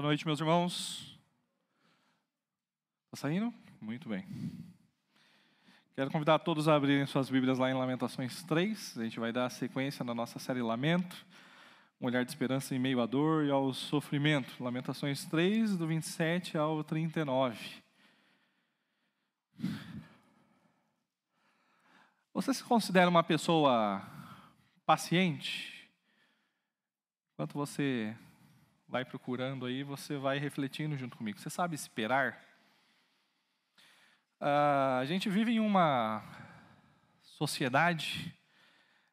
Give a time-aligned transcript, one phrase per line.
[0.00, 1.20] Boa noite, meus irmãos.
[3.04, 3.52] Está saindo?
[3.82, 4.24] Muito bem.
[5.94, 8.96] Quero convidar todos a abrirem suas Bíblias lá em Lamentações 3.
[8.96, 11.14] A gente vai dar sequência na nossa série Lamento,
[12.00, 14.64] um olhar de esperança em meio à dor e ao sofrimento.
[14.64, 17.58] Lamentações 3, do 27 ao 39.
[22.32, 24.02] Você se considera uma pessoa
[24.86, 25.90] paciente?
[27.34, 28.16] Enquanto você
[28.90, 31.38] vai procurando aí, você vai refletindo junto comigo.
[31.38, 32.44] Você sabe esperar?
[34.40, 36.24] Uh, a gente vive em uma
[37.22, 38.34] sociedade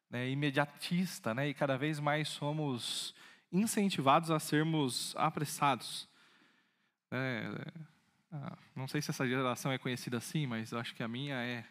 [0.10, 3.14] né, imediatista, né, e cada vez mais somos
[3.52, 6.10] incentivados a sermos apressados.
[7.12, 7.44] É,
[8.76, 11.64] não sei se essa geração é conhecida assim, mas eu acho que a minha é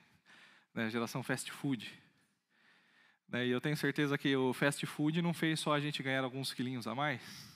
[0.73, 1.93] né, geração fast food.
[3.29, 6.23] Né, e eu tenho certeza que o fast food não fez só a gente ganhar
[6.23, 7.56] alguns quilinhos a mais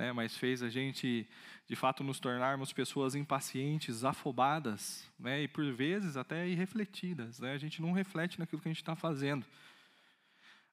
[0.00, 1.28] né, mas fez a gente,
[1.68, 7.38] de fato, nos tornarmos pessoas impacientes, afobadas, né, e por vezes até irrefletidas.
[7.38, 9.44] Né, a gente não reflete naquilo que a gente está fazendo.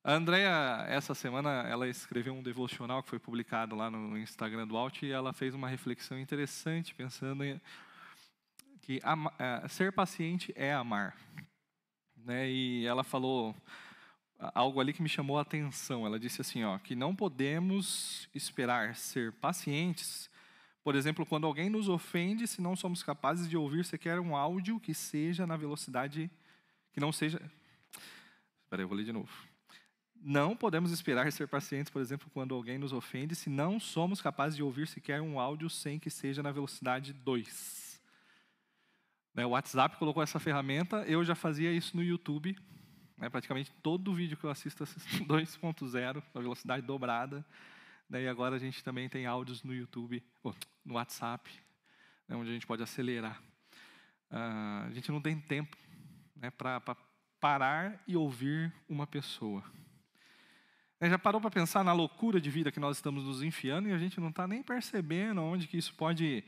[0.02, 4.78] A Andrea, essa semana, ela escreveu um devocional que foi publicado lá no Instagram do
[4.78, 7.60] Alt e ela fez uma reflexão interessante, pensando em
[8.82, 11.18] que ama, é, ser paciente é amar.
[12.16, 13.54] Né, e ela falou
[14.40, 16.06] algo ali que me chamou a atenção.
[16.06, 20.30] Ela disse assim, ó, que não podemos esperar ser pacientes,
[20.84, 24.80] por exemplo, quando alguém nos ofende, se não somos capazes de ouvir sequer um áudio
[24.80, 26.32] que seja na velocidade
[26.94, 27.42] que não seja.
[28.64, 29.30] Espera eu vou ler de novo.
[30.16, 34.56] Não podemos esperar ser pacientes, por exemplo, quando alguém nos ofende, se não somos capazes
[34.56, 38.02] de ouvir sequer um áudio sem que seja na velocidade 2.
[39.34, 42.58] Né, o WhatsApp colocou essa ferramenta, eu já fazia isso no YouTube,
[43.18, 47.46] né, praticamente todo vídeo que eu assisto, assisto 2.0, a velocidade dobrada.
[48.10, 50.24] Né, e agora a gente também tem áudios no YouTube,
[50.86, 51.50] no WhatsApp,
[52.28, 53.42] né, onde a gente pode acelerar.
[54.30, 55.76] Uh, a gente não tem tempo
[56.36, 56.96] né, para
[57.40, 59.64] parar e ouvir uma pessoa.
[61.00, 63.94] É, já parou para pensar na loucura de vida que nós estamos nos enfiando e
[63.94, 66.44] a gente não está nem percebendo onde que isso pode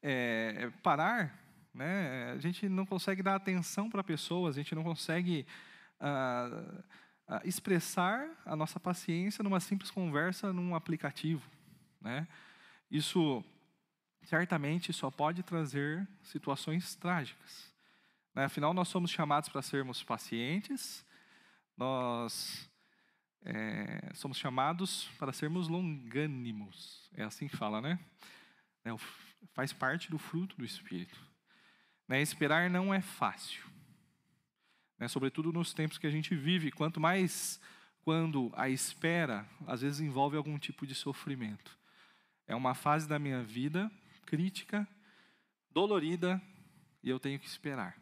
[0.00, 1.36] é, parar?
[1.74, 2.32] Né?
[2.32, 5.44] A gente não consegue dar atenção para pessoas, a gente não consegue
[7.44, 11.42] expressar a nossa paciência numa simples conversa num aplicativo.
[12.00, 12.26] Né?
[12.90, 13.44] Isso
[14.22, 17.72] certamente só pode trazer situações trágicas.
[18.34, 18.44] Né?
[18.44, 21.04] Afinal, nós somos chamados para sermos pacientes,
[21.76, 22.68] nós
[23.44, 27.10] é, somos chamados para sermos longânimos.
[27.14, 27.98] É assim que fala, né?
[28.84, 28.90] É,
[29.52, 31.18] faz parte do fruto do Espírito.
[32.06, 32.22] Né?
[32.22, 33.77] Esperar não é fácil
[34.98, 36.72] né, sobretudo nos tempos que a gente vive.
[36.72, 37.60] Quanto mais
[38.02, 41.78] quando a espera, às vezes envolve algum tipo de sofrimento.
[42.46, 43.90] É uma fase da minha vida
[44.24, 44.86] crítica,
[45.70, 46.40] dolorida,
[47.02, 47.96] e eu tenho que esperar.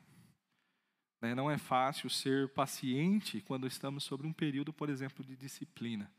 [1.20, 6.10] Né, não é fácil ser paciente quando estamos sobre um período, por exemplo, de disciplina.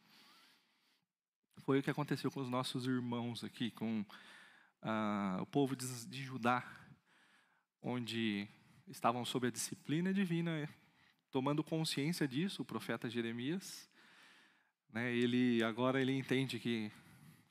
[1.60, 4.06] Foi o que aconteceu com os nossos irmãos aqui, com
[4.82, 6.66] ah, o povo de Judá,
[7.82, 8.48] onde
[8.90, 10.70] estavam sob a disciplina divina,
[11.32, 13.90] tomando consciência disso, o profeta Jeremias,
[14.94, 16.92] né, ele agora ele entende que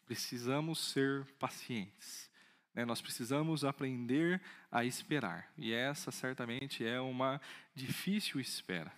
[0.06, 2.30] precisamos ser pacientes.
[2.74, 5.50] Né, nós precisamos aprender a esperar.
[5.56, 7.40] E essa certamente é uma
[7.74, 8.92] difícil espera.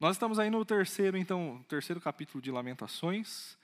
[0.00, 3.58] Nós estamos aí no terceiro, então, terceiro capítulo de Lamentações.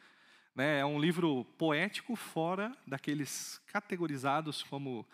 [0.55, 5.07] Né, é um livro poético fora daqueles categorizados como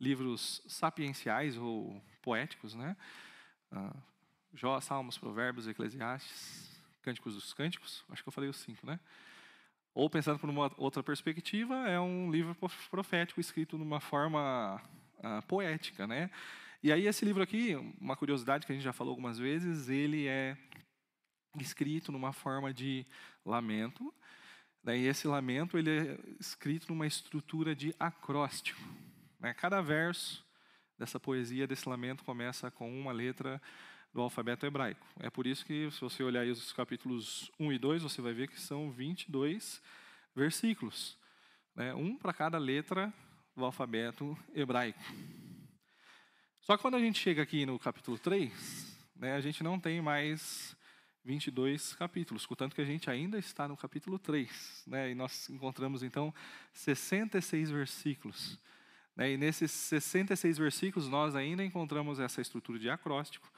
[0.00, 2.96] livros sapienciais ou poéticos, né?
[3.72, 3.96] Uh,
[4.54, 8.98] Jó, Salmos, Provérbios, Eclesiastes, Cânticos dos Cânticos, acho que eu falei os cinco, né?
[9.94, 12.54] Ou pensando por uma outra perspectiva, é um livro
[12.90, 14.82] profético escrito numa forma
[15.18, 16.30] uh, poética, né?
[16.82, 20.26] E aí esse livro aqui, uma curiosidade que a gente já falou algumas vezes, ele
[20.26, 20.56] é
[21.58, 23.06] escrito numa forma de
[23.44, 24.12] lamento,
[24.84, 24.98] né?
[24.98, 28.80] e esse lamento ele é escrito numa estrutura de acróstico.
[29.38, 29.54] Né?
[29.54, 30.44] Cada verso
[30.98, 33.60] dessa poesia, desse lamento, começa com uma letra
[34.12, 35.06] do alfabeto hebraico.
[35.20, 38.48] É por isso que, se você olhar os capítulos 1 e 2, você vai ver
[38.48, 39.82] que são 22
[40.34, 41.18] versículos.
[41.74, 41.94] Né?
[41.94, 43.12] Um para cada letra
[43.54, 45.02] do alfabeto hebraico.
[46.60, 50.02] Só que quando a gente chega aqui no capítulo 3, né, a gente não tem
[50.02, 50.76] mais
[51.24, 54.84] 22 capítulos, portanto que a gente ainda está no capítulo 3.
[54.86, 56.34] Né, e nós encontramos então
[56.72, 58.58] 66 versículos.
[59.16, 63.50] Né, e nesses 66 versículos, nós ainda encontramos essa estrutura de acróstico,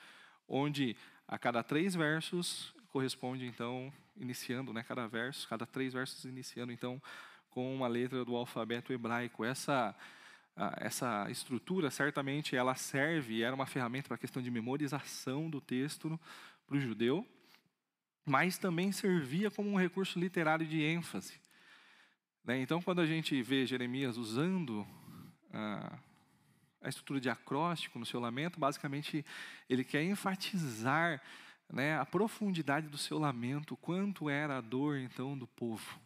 [0.48, 0.96] onde
[1.26, 7.02] a cada três versos corresponde, então, iniciando, né, cada verso, cada três versos iniciando, então,
[7.50, 9.44] com uma letra do alfabeto hebraico.
[9.44, 9.94] Essa
[10.78, 16.18] essa estrutura certamente ela serve, era uma ferramenta para a questão de memorização do texto
[16.66, 17.26] para o judeu,
[18.24, 21.40] mas também servia como um recurso literário de ênfase.
[22.44, 22.60] Né?
[22.60, 24.86] Então, quando a gente vê Jeremias usando
[25.52, 25.98] a,
[26.88, 29.24] estrutura de acróstico no seu lamento, basicamente
[29.68, 31.20] ele quer enfatizar
[31.70, 36.00] né, a profundidade do seu lamento, quanto era a dor então do povo.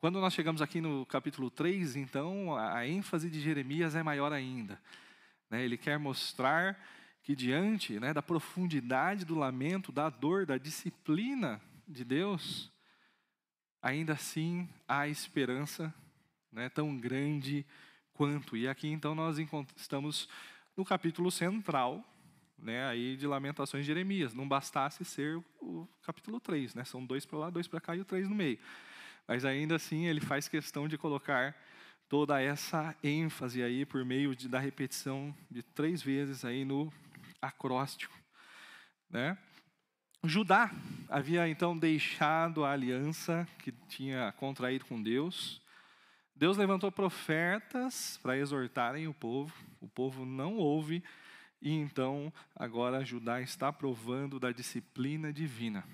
[0.00, 4.80] Quando nós chegamos aqui no capítulo 3, então, a ênfase de Jeremias é maior ainda.
[5.48, 5.62] Né?
[5.62, 6.76] Ele quer mostrar
[7.22, 12.72] que, diante né, da profundidade do lamento, da dor, da disciplina de Deus,
[13.80, 15.94] ainda assim há esperança
[16.52, 17.64] né, tão grande
[18.12, 18.56] quanto.
[18.56, 19.38] E aqui, então, nós
[19.76, 20.28] estamos
[20.76, 22.04] no capítulo central
[22.58, 24.32] né, aí de Lamentações de Jeremias.
[24.32, 26.84] Não bastasse ser o capítulo 3, né?
[26.84, 28.58] são dois para lá, dois para cá e o três no meio.
[29.26, 31.56] Mas ainda assim ele faz questão de colocar
[32.08, 36.92] toda essa ênfase aí por meio de, da repetição de três vezes aí no
[37.40, 38.14] acróstico,
[39.08, 39.38] né?
[40.24, 40.70] Judá
[41.08, 45.61] havia então deixado a aliança que tinha contraído com Deus.
[46.42, 49.54] Deus levantou profetas para exortarem o povo.
[49.80, 51.00] O povo não ouve
[51.60, 55.84] e então agora Judá está provando da disciplina divina.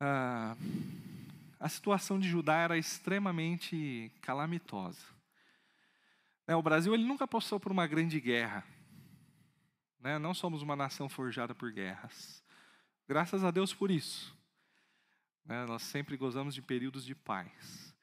[0.00, 0.56] ah,
[1.60, 5.06] a situação de Judá era extremamente calamitosa.
[6.48, 8.64] É, o Brasil ele nunca passou por uma grande guerra.
[10.00, 10.18] Né?
[10.18, 12.42] Não somos uma nação forjada por guerras.
[13.06, 14.36] Graças a Deus por isso.
[15.44, 15.64] Né?
[15.66, 17.94] Nós sempre gozamos de períodos de paz.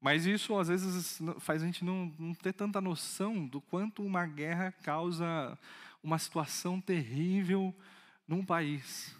[0.00, 4.26] Mas isso, às vezes, faz a gente não, não ter tanta noção do quanto uma
[4.26, 5.58] guerra causa
[6.02, 7.74] uma situação terrível
[8.28, 9.16] num país.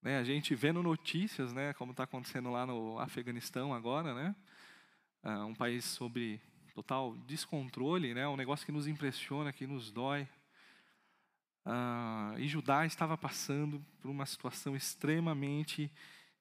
[0.00, 4.34] Né, a gente vendo notícias, né, como está acontecendo lá no Afeganistão agora, né,
[5.24, 6.40] uh, um país sobre
[6.74, 10.26] total descontrole, né, um negócio que nos impressiona, que nos dói.
[11.66, 15.92] Uh, e Judá estava passando por uma situação extremamente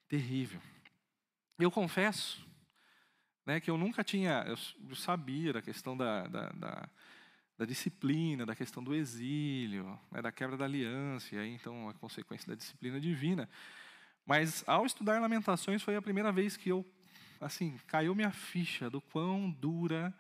[0.08, 0.62] terrível.
[1.60, 2.46] Eu confesso
[3.46, 6.90] né, que eu nunca tinha, eu sabia da questão da, da, da
[7.58, 11.94] da disciplina, da questão do exílio, né, da quebra da aliança, e aí então a
[11.96, 13.50] consequência da disciplina divina.
[14.26, 16.86] Mas ao estudar Lamentações foi a primeira vez que eu,
[17.42, 20.14] assim, caiu minha ficha do quão dura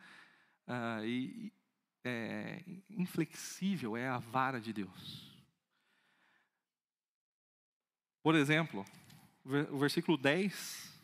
[0.67, 1.53] uh, e
[2.03, 5.37] é, inflexível é a vara de Deus.
[8.23, 8.83] Por exemplo,
[9.71, 10.97] o versículo 10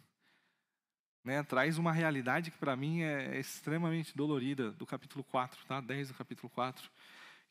[1.23, 5.79] né, traz uma realidade que para mim é extremamente dolorida, do capítulo 4, tá?
[5.79, 6.89] 10 do capítulo 4,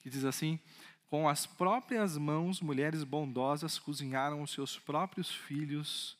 [0.00, 0.60] que diz assim:
[1.08, 6.18] Com as próprias mãos, mulheres bondosas cozinharam os seus próprios filhos,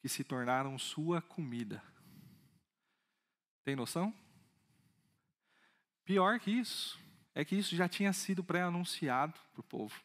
[0.00, 1.82] que se tornaram sua comida.
[3.64, 4.12] Tem noção?
[6.04, 6.98] Pior que isso,
[7.34, 10.03] é que isso já tinha sido pré-anunciado para o povo.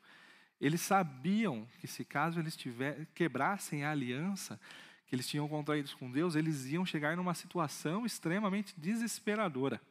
[0.59, 4.59] Eles sabiam que se caso eles tiver, quebrassem a aliança,
[5.07, 9.81] que eles tinham contraído com Deus, eles iam chegar numa situação extremamente desesperadora.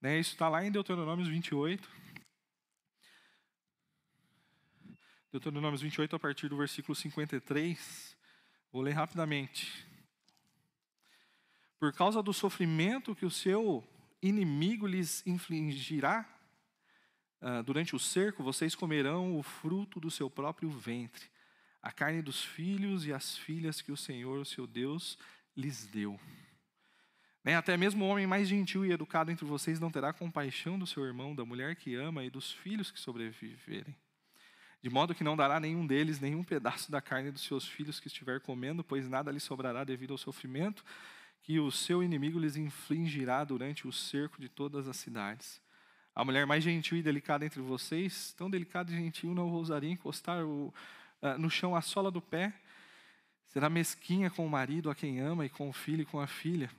[0.00, 0.18] Né?
[0.18, 1.88] Isso está lá em Deuteronômio 28.
[5.32, 8.16] Deuteronômio 28, a partir do versículo 53.
[8.72, 9.86] Vou ler rapidamente.
[11.78, 13.82] Por causa do sofrimento que o seu
[14.22, 16.28] inimigo lhes infligirá,
[17.42, 21.28] uh, durante o cerco, vocês comerão o fruto do seu próprio ventre
[21.82, 25.18] a carne dos filhos e as filhas que o Senhor, seu Deus,
[25.56, 26.18] lhes deu.
[27.42, 27.56] Né?
[27.56, 31.04] Até mesmo o homem mais gentil e educado entre vocês não terá compaixão do seu
[31.04, 33.94] irmão, da mulher que ama e dos filhos que sobreviverem.
[34.82, 38.08] De modo que não dará nenhum deles nenhum pedaço da carne dos seus filhos que
[38.08, 40.84] estiver comendo, pois nada lhe sobrará devido ao sofrimento
[41.42, 45.60] que o seu inimigo lhes infligirá durante o cerco de todas as cidades.
[46.14, 50.44] A mulher mais gentil e delicada entre vocês, tão delicada e gentil, não ousaria encostar
[50.44, 50.74] o,
[51.22, 52.52] uh, no chão a sola do pé,
[53.46, 56.26] será mesquinha com o marido a quem ama e com o filho e com a
[56.26, 56.70] filha,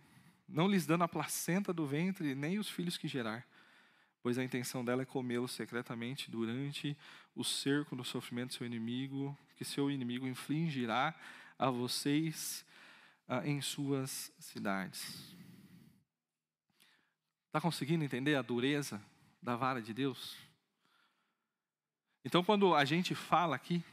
[0.48, 3.46] não lhes dando a placenta do ventre nem os filhos que gerar,
[4.22, 6.98] pois a intenção dela é comê-los secretamente durante
[7.34, 11.16] o cerco do sofrimento do seu inimigo, que seu inimigo infligirá
[11.58, 12.66] a vocês
[13.30, 15.34] uh, em suas cidades.
[17.48, 19.02] Está conseguindo entender a dureza
[19.42, 20.38] da vara de Deus?
[22.24, 23.84] Então, quando a gente fala aqui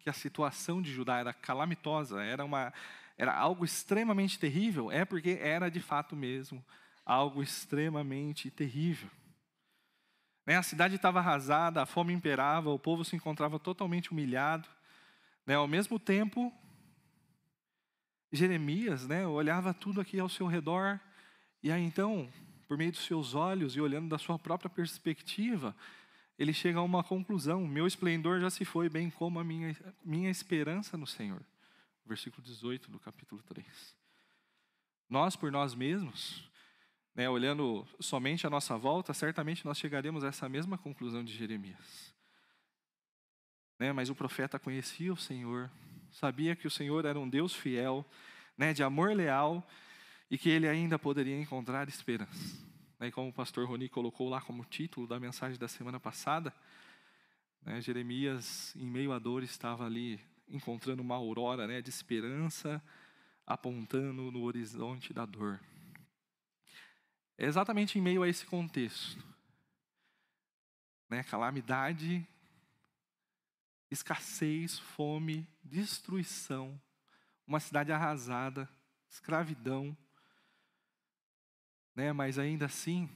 [0.00, 2.72] que a situação de Judá era calamitosa, era, uma,
[3.16, 6.64] era algo extremamente terrível, é porque era de fato mesmo
[7.04, 9.10] algo extremamente terrível.
[10.46, 14.68] Né, a cidade estava arrasada, a fome imperava, o povo se encontrava totalmente humilhado.
[15.46, 16.52] Né, ao mesmo tempo,
[18.32, 21.00] Jeremias, né, olhava tudo aqui ao seu redor,
[21.62, 22.30] e aí então,
[22.70, 25.74] por meio dos seus olhos e olhando da sua própria perspectiva,
[26.38, 30.30] ele chega a uma conclusão: meu esplendor já se foi, bem como a minha, minha
[30.30, 31.44] esperança no Senhor.
[32.06, 33.66] Versículo 18 do capítulo 3.
[35.08, 36.48] Nós, por nós mesmos,
[37.12, 42.14] né, olhando somente a nossa volta, certamente nós chegaremos a essa mesma conclusão de Jeremias.
[43.80, 45.68] Né, mas o profeta conhecia o Senhor,
[46.12, 48.06] sabia que o Senhor era um Deus fiel,
[48.56, 49.68] né, de amor leal,
[50.30, 52.56] e que ele ainda poderia encontrar esperança.
[52.98, 56.54] Né, e como o pastor Roni colocou lá como título da mensagem da semana passada,
[57.62, 62.82] né, Jeremias, em meio à dor, estava ali encontrando uma aurora né, de esperança,
[63.46, 65.60] apontando no horizonte da dor.
[67.36, 69.22] É exatamente em meio a esse contexto,
[71.08, 72.24] né, calamidade,
[73.90, 76.80] escassez, fome, destruição,
[77.46, 78.68] uma cidade arrasada,
[79.08, 79.96] escravidão,
[81.94, 83.08] né, mas ainda assim,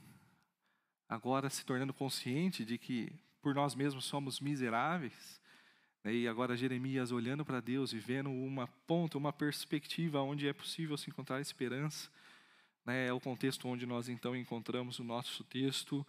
[1.07, 5.41] agora se tornando consciente de que por nós mesmos somos miseráveis,
[6.03, 10.53] né, e agora Jeremias olhando para Deus e vendo uma ponta, uma perspectiva onde é
[10.53, 12.09] possível se encontrar esperança,
[12.85, 16.05] né, é o contexto onde nós então encontramos o nosso texto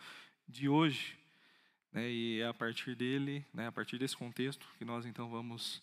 [0.48, 1.18] de hoje.
[1.92, 5.82] Né, e é a partir dele, né, a partir desse contexto, que nós então vamos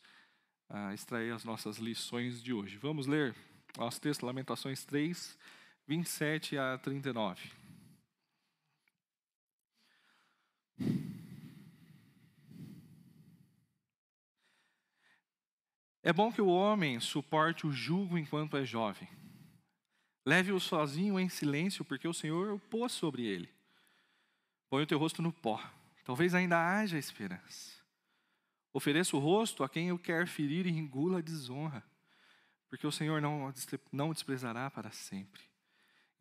[0.70, 2.78] ah, extrair as nossas lições de hoje.
[2.78, 3.36] Vamos ler
[3.78, 5.38] nosso texto, Lamentações 3,
[5.88, 7.52] 27 a 39.
[16.02, 19.08] É bom que o homem suporte o jugo enquanto é jovem
[20.26, 23.50] Leve-o sozinho em silêncio, porque o Senhor o pôs sobre ele.
[24.70, 25.62] Põe o teu rosto no pó.
[26.06, 27.74] Talvez ainda haja esperança.
[28.72, 31.84] Ofereça o rosto a quem o quer ferir e engula a desonra,
[32.70, 33.54] porque o Senhor não,
[33.92, 35.42] não o desprezará para sempre.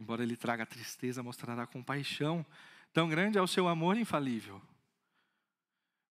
[0.02, 2.44] Embora ele traga tristeza, mostrará compaixão.
[2.92, 4.60] Tão grande é o seu amor infalível.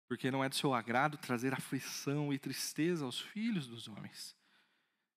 [0.08, 4.36] Porque não é do seu agrado trazer aflição e tristeza aos filhos dos homens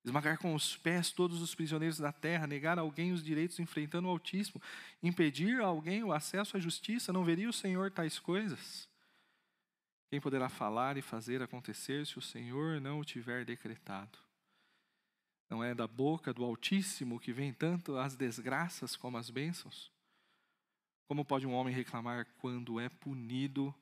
[0.05, 4.07] esmagar com os pés todos os prisioneiros da terra, negar a alguém os direitos enfrentando
[4.07, 4.61] o autismo,
[5.03, 8.87] impedir a alguém o acesso à justiça, não veria o Senhor tais coisas?
[10.11, 14.19] Quem poderá falar e fazer acontecer se o Senhor não o tiver decretado?
[15.55, 19.89] Não é da boca do Altíssimo que vem tanto as desgraças como as bênçãos?
[21.07, 23.73] Como pode um homem reclamar quando é punido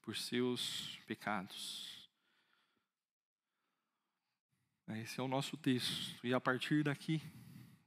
[0.00, 2.08] por seus pecados?
[4.88, 6.18] Esse é o nosso texto.
[6.24, 7.20] E a partir daqui,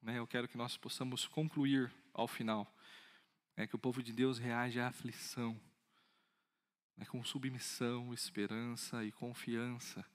[0.04, 2.72] né, eu quero que nós possamos concluir ao final.
[3.58, 5.60] É que o povo de Deus reage à aflição
[6.96, 10.06] né, com submissão, esperança e confiança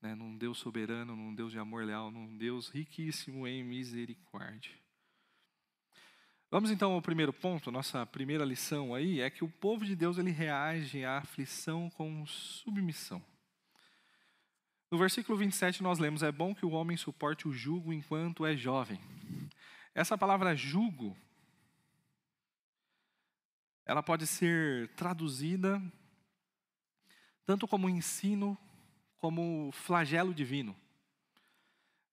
[0.00, 4.72] né, num Deus soberano, num Deus de amor leal, num Deus riquíssimo em misericórdia.
[6.50, 10.18] Vamos então ao primeiro ponto, nossa primeira lição aí é que o povo de Deus
[10.18, 13.22] ele reage à aflição com submissão.
[14.90, 18.56] No versículo 27 nós lemos: É bom que o homem suporte o jugo enquanto é
[18.56, 18.98] jovem.
[19.94, 21.16] Essa palavra jugo,
[23.86, 25.80] ela pode ser traduzida
[27.46, 28.58] tanto como ensino,
[29.20, 30.74] como flagelo divino.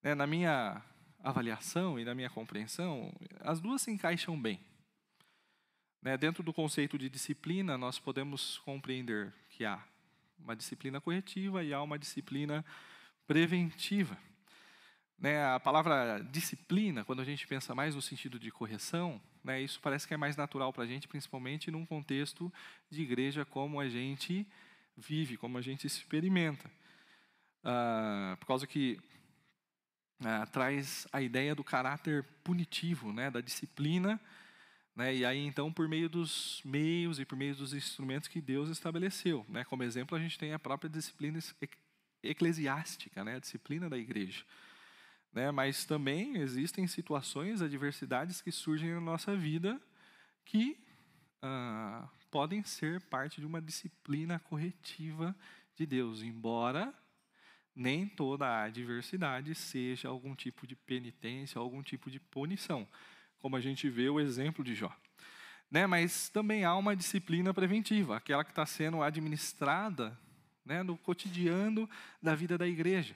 [0.03, 0.83] É, na minha
[1.23, 4.59] avaliação e na minha compreensão, as duas se encaixam bem.
[6.01, 9.83] Né, dentro do conceito de disciplina, nós podemos compreender que há
[10.37, 12.63] uma disciplina corretiva e há uma disciplina
[13.25, 14.17] preventiva.
[15.17, 19.79] Né, a palavra disciplina, quando a gente pensa mais no sentido de correção, né, isso
[19.81, 22.53] parece que é mais natural para a gente, principalmente num contexto
[22.89, 24.45] de igreja como a gente
[24.95, 26.69] vive, como a gente experimenta.
[27.67, 28.97] Ah, por causa que
[30.23, 34.19] ah, traz a ideia do caráter punitivo, né, da disciplina
[34.97, 35.15] né?
[35.15, 39.45] E aí, então, por meio dos meios e por meio dos instrumentos que Deus estabeleceu.
[39.47, 39.63] Né?
[39.63, 41.37] Como exemplo, a gente tem a própria disciplina
[42.23, 43.35] eclesiástica, né?
[43.35, 44.43] a disciplina da igreja.
[45.31, 45.51] Né?
[45.51, 49.79] Mas também existem situações, adversidades que surgem na nossa vida
[50.43, 50.83] que
[51.43, 55.35] ah, podem ser parte de uma disciplina corretiva
[55.75, 56.91] de Deus, embora
[57.77, 62.87] nem toda a adversidade seja algum tipo de penitência, algum tipo de punição
[63.39, 64.93] como a gente vê o exemplo de Jó.
[65.69, 70.17] Né, mas também há uma disciplina preventiva, aquela que está sendo administrada
[70.65, 71.89] né, no cotidiano
[72.21, 73.15] da vida da igreja.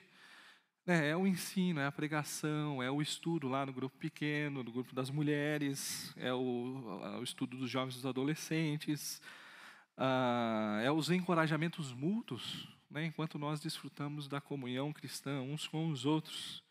[0.86, 4.70] É, é, o ensino, é a pregação, é o estudo lá no grupo pequeno, no
[4.70, 9.22] grupo das mulheres, é o, o estudo dos jovens e dos adolescentes,
[9.96, 16.04] ah, é os encorajamentos mútuos, né, enquanto nós desfrutamos da comunhão cristã uns com os
[16.04, 16.62] outros.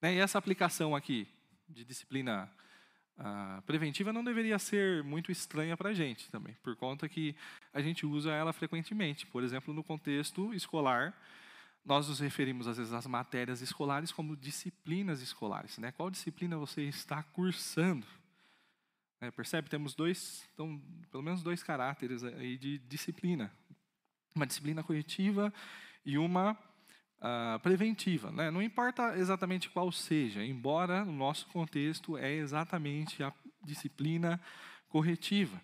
[0.00, 1.26] Né, e essa aplicação aqui
[1.68, 2.50] de disciplina
[3.18, 7.34] uh, preventiva não deveria ser muito estranha para a gente também, por conta que
[7.72, 9.26] a gente usa ela frequentemente.
[9.26, 11.14] Por exemplo, no contexto escolar,
[11.84, 15.78] nós nos referimos às vezes às matérias escolares como disciplinas escolares.
[15.78, 15.92] Né?
[15.92, 18.06] Qual disciplina você está cursando?
[19.20, 19.70] É, percebe?
[19.70, 20.78] Temos dois, então,
[21.10, 23.50] pelo menos dois caráteres aí de disciplina:
[24.34, 25.52] uma disciplina corretiva
[26.04, 28.30] e uma uh, preventiva.
[28.32, 28.50] Né?
[28.50, 34.40] Não importa exatamente qual seja, embora no nosso contexto é exatamente a disciplina
[34.88, 35.60] corretiva.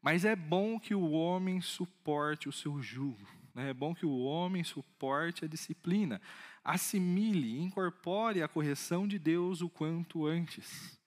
[0.00, 3.26] Mas é bom que o homem suporte o seu jugo.
[3.54, 3.70] Né?
[3.70, 6.20] É bom que o homem suporte a disciplina,
[6.64, 10.98] assimile, incorpore a correção de Deus o quanto antes.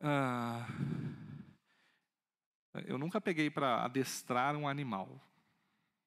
[0.00, 0.66] Ah,
[2.86, 5.20] eu nunca peguei para adestrar um animal,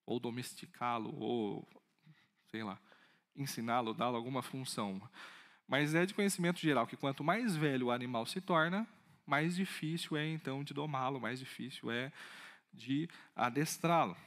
[0.06, 1.68] ou domesticá-lo, ou,
[2.50, 2.80] sei lá,
[3.36, 5.02] ensiná-lo, dá-lo alguma função.
[5.68, 8.88] Mas é de conhecimento geral que quanto mais velho o animal se torna,
[9.26, 12.12] mais difícil é então de domá-lo, mais difícil é
[12.74, 14.18] de adestrá-lo.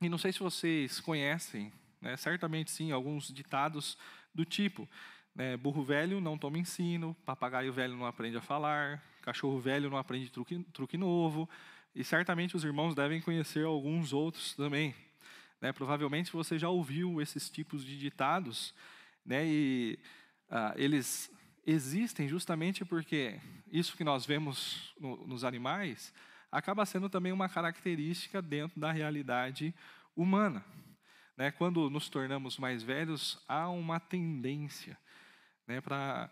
[0.00, 3.96] E não sei se vocês conhecem, né, certamente sim, alguns ditados
[4.34, 4.88] do tipo:
[5.34, 9.98] né, burro velho não toma ensino, papagaio velho não aprende a falar, cachorro velho não
[9.98, 11.48] aprende truque, truque novo.
[11.94, 14.94] E certamente os irmãos devem conhecer alguns outros também.
[15.60, 18.72] Né, provavelmente você já ouviu esses tipos de ditados,
[19.26, 19.98] né, e
[20.48, 21.28] ah, eles
[21.66, 26.14] existem justamente porque isso que nós vemos no, nos animais
[26.50, 29.74] acaba sendo também uma característica dentro da realidade
[30.14, 30.64] humana.
[31.36, 31.50] Né?
[31.50, 34.96] Quando nos tornamos mais velhos, há uma tendência
[35.66, 36.30] né, para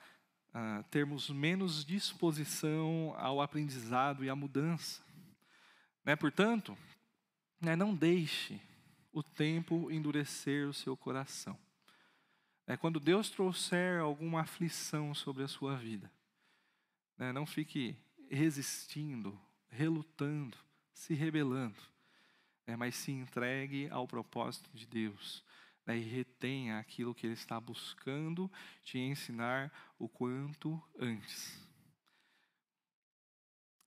[0.56, 5.02] uh, termos menos disposição ao aprendizado e à mudança.
[6.04, 6.16] Né?
[6.16, 6.76] Portanto,
[7.60, 8.60] né, não deixe
[9.12, 11.58] o tempo endurecer o seu coração.
[12.66, 16.10] É, quando Deus trouxer alguma aflição sobre a sua vida,
[17.16, 17.96] né, não fique
[18.28, 19.38] resistindo,
[19.68, 20.56] relutando,
[20.92, 21.80] se rebelando,
[22.66, 25.44] né, mas se entregue ao propósito de Deus
[25.86, 28.50] né, e retenha aquilo que Ele está buscando
[28.82, 31.64] te ensinar o quanto antes.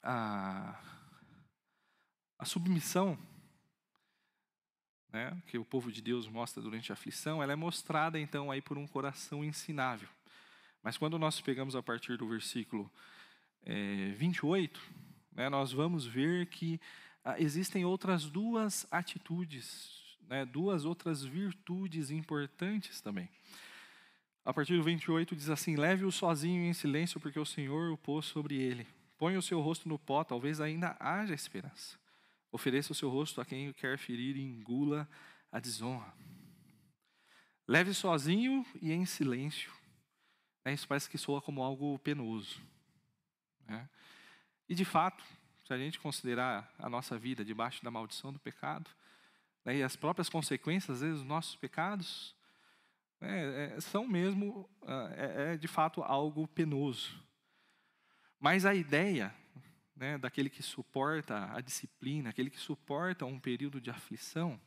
[0.01, 0.81] A,
[2.37, 3.19] a submissão
[5.11, 8.61] né, que o povo de Deus mostra durante a aflição, ela é mostrada então aí
[8.61, 10.07] por um coração ensinável.
[10.81, 12.89] Mas quando nós pegamos a partir do versículo
[13.63, 14.79] é, 28,
[15.33, 16.79] né, nós vamos ver que
[17.23, 23.27] ah, existem outras duas atitudes né, duas outras virtudes importantes também.
[24.45, 28.25] A partir do 28 diz assim: Leve-o sozinho em silêncio, porque o Senhor o pôs
[28.25, 28.87] sobre ele.
[29.17, 31.97] Põe o seu rosto no pó, talvez ainda haja esperança.
[32.51, 35.09] Ofereça o seu rosto a quem o quer ferir e engula
[35.51, 36.13] a desonra.
[37.67, 39.71] Leve sozinho e em silêncio.
[40.63, 42.61] É, isso parece que soa como algo penoso.
[43.67, 43.89] Né?
[44.67, 45.23] E de fato,
[45.65, 48.89] se a gente considerar a nossa vida debaixo da maldição do pecado,
[49.69, 52.35] né, e as próprias consequências, às vezes, dos nossos pecados,
[53.21, 57.23] né, é, são mesmo, ah, é, é, de fato algo penoso.
[58.39, 59.31] Mas a ideia
[59.95, 64.59] né, daquele que suporta a disciplina, aquele que suporta um período de aflição,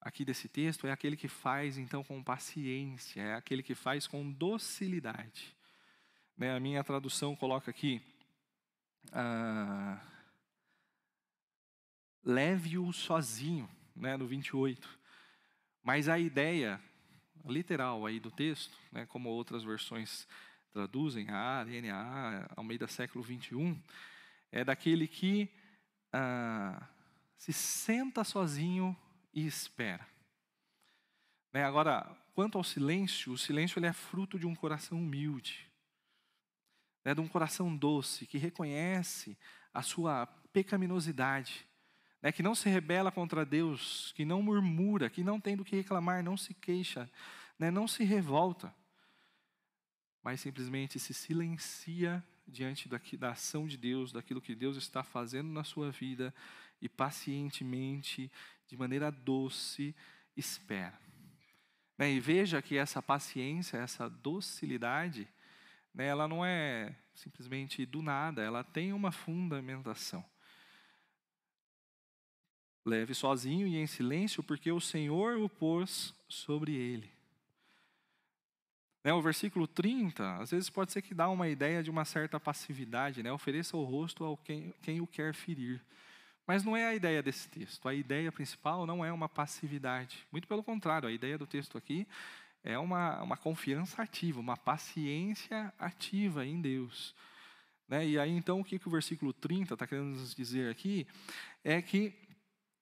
[0.00, 4.32] aqui desse texto, é aquele que faz então com paciência, é aquele que faz com
[4.32, 5.54] docilidade.
[6.38, 8.00] Né, a minha tradução coloca aqui.
[9.12, 10.00] Ah,
[12.24, 13.68] leve-o sozinho
[14.00, 14.88] né, no 28.
[15.82, 16.80] Mas a ideia
[17.44, 20.26] literal aí do texto, né, como outras versões
[20.72, 23.80] traduzem, a NAA, ao meio do século 21,
[24.50, 25.48] é daquele que
[26.12, 26.88] ah,
[27.36, 28.96] se senta sozinho
[29.32, 30.06] e espera.
[31.52, 35.68] Né, agora, quanto ao silêncio, o silêncio ele é fruto de um coração humilde,
[37.04, 39.36] né, de um coração doce, que reconhece
[39.72, 41.66] a sua pecaminosidade
[42.22, 45.76] né, que não se rebela contra Deus, que não murmura, que não tem do que
[45.76, 47.10] reclamar, não se queixa,
[47.58, 48.74] né, não se revolta,
[50.22, 55.64] mas simplesmente se silencia diante da, ação de Deus, daquilo que Deus está fazendo na
[55.64, 56.34] sua vida
[56.80, 58.30] e pacientemente,
[58.66, 59.94] de maneira doce,
[60.36, 60.98] espera.
[61.96, 65.28] Né, e veja que essa paciência, essa docilidade,
[65.94, 70.24] né, ela não é simplesmente do nada, ela tem uma fundamentação.
[72.84, 77.10] Leve sozinho e em silêncio, porque o Senhor o pôs sobre ele.
[79.02, 82.38] Né, o versículo 30, às vezes pode ser que dá uma ideia de uma certa
[82.38, 83.32] passividade, né?
[83.32, 85.80] ofereça o rosto ao quem, quem o quer ferir.
[86.46, 87.88] Mas não é a ideia desse texto.
[87.88, 90.26] A ideia principal não é uma passividade.
[90.32, 92.06] Muito pelo contrário, a ideia do texto aqui
[92.62, 97.14] é uma, uma confiança ativa, uma paciência ativa em Deus.
[97.88, 98.06] Né?
[98.06, 101.06] E aí, então, o que, que o versículo 30 está querendo nos dizer aqui
[101.64, 102.14] é que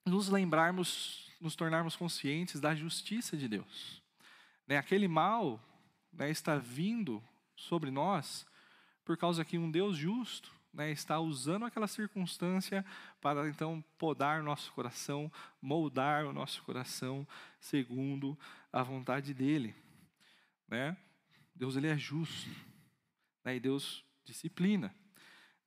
[0.09, 4.03] nos lembrarmos, nos tornarmos conscientes da justiça de Deus.
[4.67, 4.77] Né?
[4.77, 5.61] Aquele mal
[6.13, 7.23] né, está vindo
[7.57, 8.47] sobre nós
[9.05, 12.85] por causa que um Deus justo né, está usando aquela circunstância
[13.21, 17.27] para então podar nosso coração, moldar o nosso coração
[17.61, 18.39] segundo
[18.73, 19.75] a vontade dele.
[20.69, 20.97] Né?
[21.55, 22.51] Deus ele é justo
[23.45, 24.95] né, e Deus disciplina.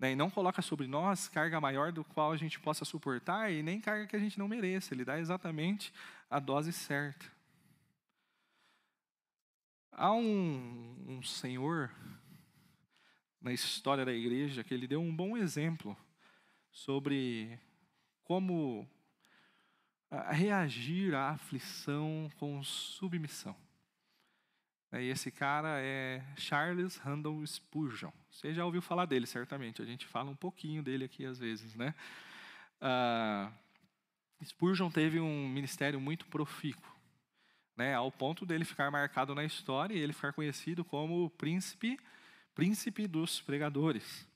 [0.01, 3.61] Né, e não coloca sobre nós carga maior do qual a gente possa suportar e
[3.61, 4.95] nem carga que a gente não mereça.
[4.95, 5.93] Ele dá exatamente
[6.27, 7.23] a dose certa.
[9.91, 11.91] Há um, um senhor
[13.39, 15.95] na história da igreja que ele deu um bom exemplo
[16.71, 17.59] sobre
[18.23, 18.89] como
[20.31, 23.55] reagir à aflição com submissão.
[24.93, 28.11] E esse cara é Charles Randall Spurgeon.
[28.29, 29.81] Você já ouviu falar dele, certamente.
[29.81, 31.95] A gente fala um pouquinho dele aqui às vezes, né?
[32.81, 33.51] Uh,
[34.43, 36.91] Spurgeon teve um ministério muito profícuo,
[37.77, 37.93] né?
[37.93, 41.97] Ao ponto dele ficar marcado na história e ele ficar conhecido como o príncipe
[42.53, 44.27] príncipe dos pregadores.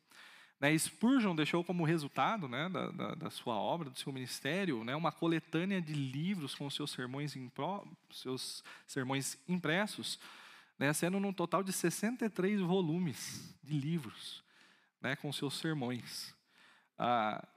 [0.59, 4.95] Né, Spurgeon deixou como resultado né, da, da, da, sua obra, do seu ministério, né,
[4.95, 10.17] uma coletânea de livros com seus sermões, impro, seus sermões impressos,
[10.77, 14.43] né, sendo num total de 63 volumes de livros
[15.01, 16.35] né, com seus sermões.
[16.97, 17.47] Ah,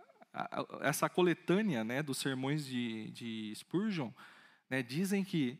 [0.82, 4.10] essa coletânea né, dos sermões de, de Spurgeon
[4.68, 5.58] né, dizem que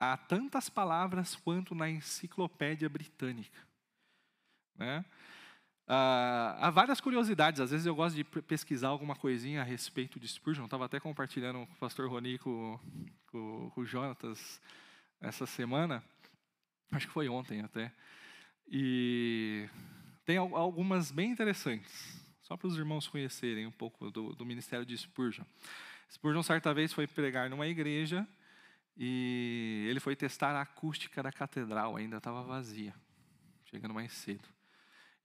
[0.00, 3.58] há tantas palavras quanto na enciclopédia britânica.
[4.76, 5.04] Né?
[5.86, 10.28] Ah, há várias curiosidades, às vezes eu gosto de pesquisar alguma coisinha a respeito de
[10.28, 10.66] Spurgeon.
[10.66, 12.78] Estava até compartilhando com o pastor Roni com,
[13.28, 14.60] com, com o Jonatas
[15.20, 16.04] essa semana,
[16.92, 17.92] acho que foi ontem até.
[18.70, 19.68] E
[20.24, 24.96] tem algumas bem interessantes, só para os irmãos conhecerem um pouco do, do ministério de
[24.96, 25.44] Spurgeon.
[26.10, 28.26] Spurgeon, certa vez, foi pregar numa igreja
[28.96, 32.94] e ele foi testar a acústica da catedral, ainda estava vazia,
[33.64, 34.48] chegando mais cedo.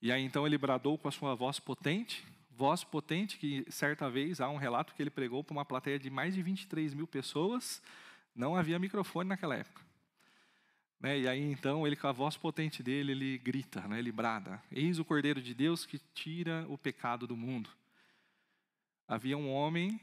[0.01, 4.39] E aí então ele bradou com a sua voz potente, voz potente que certa vez
[4.39, 7.81] há um relato que ele pregou para uma plateia de mais de 23 mil pessoas,
[8.35, 9.81] não havia microfone naquela época.
[11.03, 11.19] Né?
[11.19, 13.99] E aí então ele com a voz potente dele ele grita, né?
[13.99, 17.69] ele brada: Eis o Cordeiro de Deus que tira o pecado do mundo.
[19.05, 19.99] Havia um homem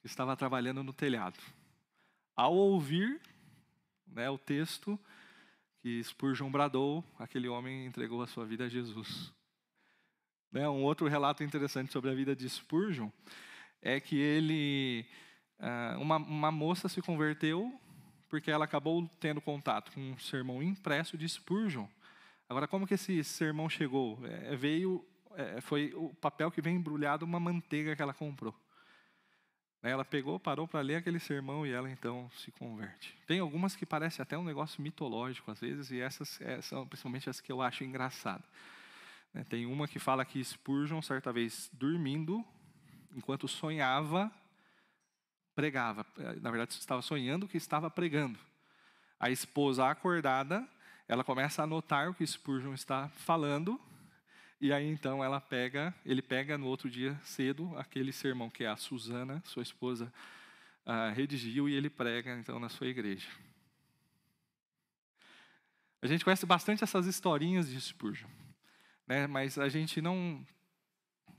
[0.00, 1.38] que estava trabalhando no telhado.
[2.34, 3.20] Ao ouvir
[4.06, 4.98] né, o texto
[5.82, 9.30] que Spurgeon bradou, aquele homem entregou a sua vida a Jesus.
[10.50, 13.10] Né, um outro relato interessante sobre a vida de Spurgeon
[13.82, 15.04] é que ele,
[15.58, 17.78] ah, uma, uma moça se converteu
[18.28, 21.86] porque ela acabou tendo contato com um sermão impresso de Spurgeon.
[22.48, 24.18] Agora, como que esse sermão chegou?
[24.24, 25.04] É, veio,
[25.36, 28.54] é, foi o papel que vem embrulhado uma manteiga que ela comprou.
[29.82, 33.16] Ela pegou, parou para ler aquele sermão e ela então se converte.
[33.26, 37.30] Tem algumas que parecem até um negócio mitológico às vezes, e essas é, são principalmente
[37.30, 38.46] as que eu acho engraçadas.
[39.32, 42.44] Né, tem uma que fala que Spurgeon, certa vez dormindo,
[43.14, 44.32] enquanto sonhava,
[45.58, 46.06] pregava.
[46.40, 48.38] Na verdade, estava sonhando que estava pregando.
[49.18, 50.64] A esposa acordada,
[51.08, 53.80] ela começa a notar o que Spurgeon está falando
[54.60, 58.76] e aí então ela pega, ele pega no outro dia cedo aquele sermão que a
[58.76, 60.12] Susana, sua esposa,
[60.86, 63.26] uh, redigiu e ele prega então na sua igreja.
[66.00, 68.30] A gente conhece bastante essas historinhas de Spurgeon,
[69.08, 69.26] né?
[69.26, 70.46] Mas a gente não,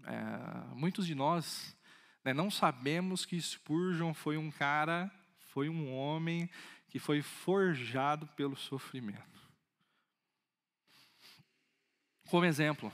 [0.03, 1.73] é, muitos de nós,
[2.25, 5.11] não sabemos que Spurgeon foi um cara,
[5.53, 6.49] foi um homem
[6.89, 9.39] que foi forjado pelo sofrimento.
[12.29, 12.91] Como exemplo,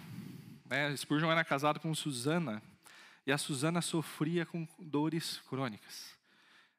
[0.65, 2.61] né, Spurgeon era casado com Susana
[3.25, 6.15] e a Susana sofria com dores crônicas,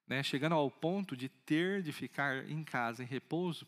[0.07, 3.67] né, chegando ao ponto de ter de ficar em casa em repouso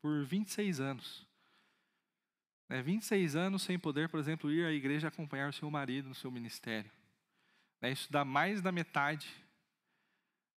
[0.00, 1.26] por 26 anos.
[2.68, 6.14] Né, 26 anos sem poder, por exemplo, ir à igreja acompanhar o seu marido no
[6.14, 6.90] seu ministério.
[7.82, 9.28] Né, isso dá mais da metade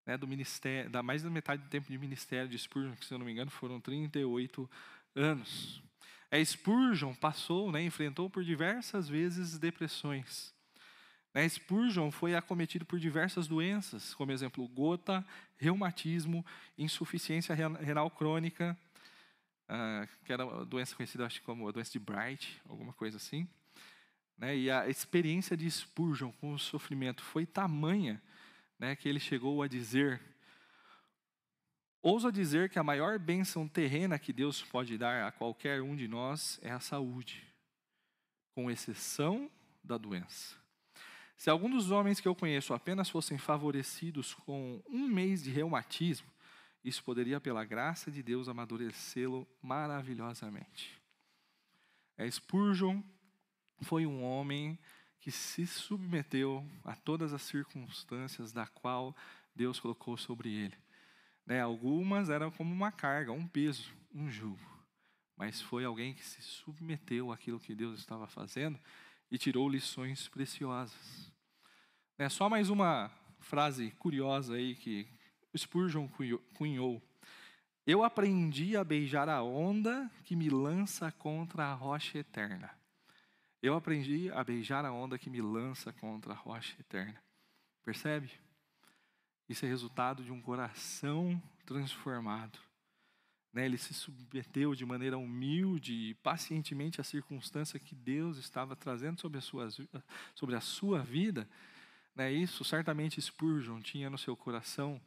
[0.05, 3.13] né, do ministério, dá mais da metade do tempo de ministério de Spurgeon, que se
[3.13, 4.69] eu não me engano foram 38
[5.15, 5.81] anos.
[6.29, 10.53] É, Spurgeon passou, né, enfrentou por diversas vezes depressões.
[11.33, 15.25] Né, Spurgeon foi acometido por diversas doenças, como exemplo, gota,
[15.57, 16.45] reumatismo,
[16.77, 18.77] insuficiência renal crônica,
[19.67, 23.47] uh, que era uma doença conhecida acho como a doença de Bright, alguma coisa assim.
[24.37, 28.21] Né, e a experiência de Spurgeon com o sofrimento foi tamanha
[28.77, 30.21] né, que ele chegou a dizer:
[32.01, 36.07] ousa dizer que a maior bênção terrena que Deus pode dar a qualquer um de
[36.07, 37.43] nós é a saúde,
[38.53, 39.49] com exceção
[39.83, 40.55] da doença.
[41.37, 46.27] Se algum dos homens que eu conheço apenas fossem favorecidos com um mês de reumatismo,
[46.83, 51.01] isso poderia, pela graça de Deus, amadurecê-lo maravilhosamente.
[52.15, 53.01] É, Spurgeon
[53.81, 54.77] foi um homem
[55.19, 59.15] que se submeteu a todas as circunstâncias da qual
[59.55, 60.77] Deus colocou sobre ele.
[61.45, 64.59] Né, algumas eram como uma carga, um peso, um jugo.
[65.37, 68.79] Mas foi alguém que se submeteu àquilo que Deus estava fazendo
[69.29, 71.31] e tirou lições preciosas.
[72.17, 75.07] É só mais uma frase curiosa aí que
[75.55, 76.07] Spurgeon
[76.53, 77.01] cunhou.
[77.85, 82.71] Eu aprendi a beijar a onda que me lança contra a rocha eterna.
[83.65, 87.19] Eu aprendi a beijar a onda que me lança contra a rocha eterna.
[87.83, 88.29] Percebe?
[89.49, 92.59] Isso é resultado de um coração transformado.
[93.51, 93.65] Né?
[93.65, 99.39] Ele se submeteu de maneira humilde e pacientemente à circunstância que Deus estava trazendo sobre
[99.39, 99.67] a sua,
[100.35, 101.49] sobre a sua vida.
[102.13, 102.31] Né?
[102.31, 105.01] Isso certamente Spurgeon tinha no seu coração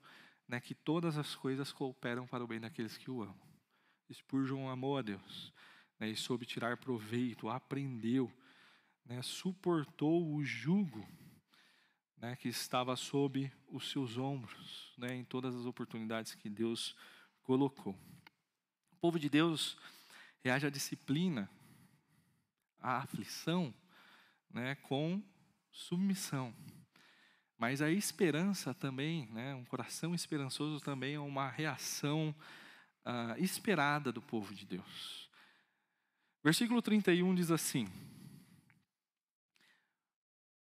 [0.49, 3.38] né, que todas as coisas cooperam para o bem daqueles que o amam.
[4.12, 5.53] Spurgeon amou a Deus
[6.01, 8.29] né, e soube tirar proveito, aprendeu,
[9.09, 11.09] né, suportou o jugo
[12.18, 16.94] né, que estava sob os seus ombros, né, em todas as oportunidades que Deus
[17.42, 17.94] colocou.
[18.92, 19.79] O povo de Deus
[20.44, 21.49] reage à disciplina,
[22.79, 23.73] à aflição,
[24.51, 25.23] né, com
[25.71, 26.55] submissão.
[27.57, 32.35] Mas a esperança também, né, um coração esperançoso também é uma reação
[33.05, 35.31] uh, esperada do povo de Deus.
[36.44, 37.87] Versículo 31 diz assim: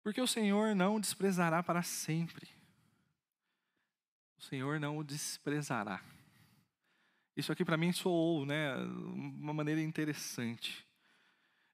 [0.03, 2.49] Porque o Senhor não o desprezará para sempre.
[4.37, 6.03] O Senhor não o desprezará.
[7.37, 10.87] Isso aqui para mim soou, né, uma maneira interessante.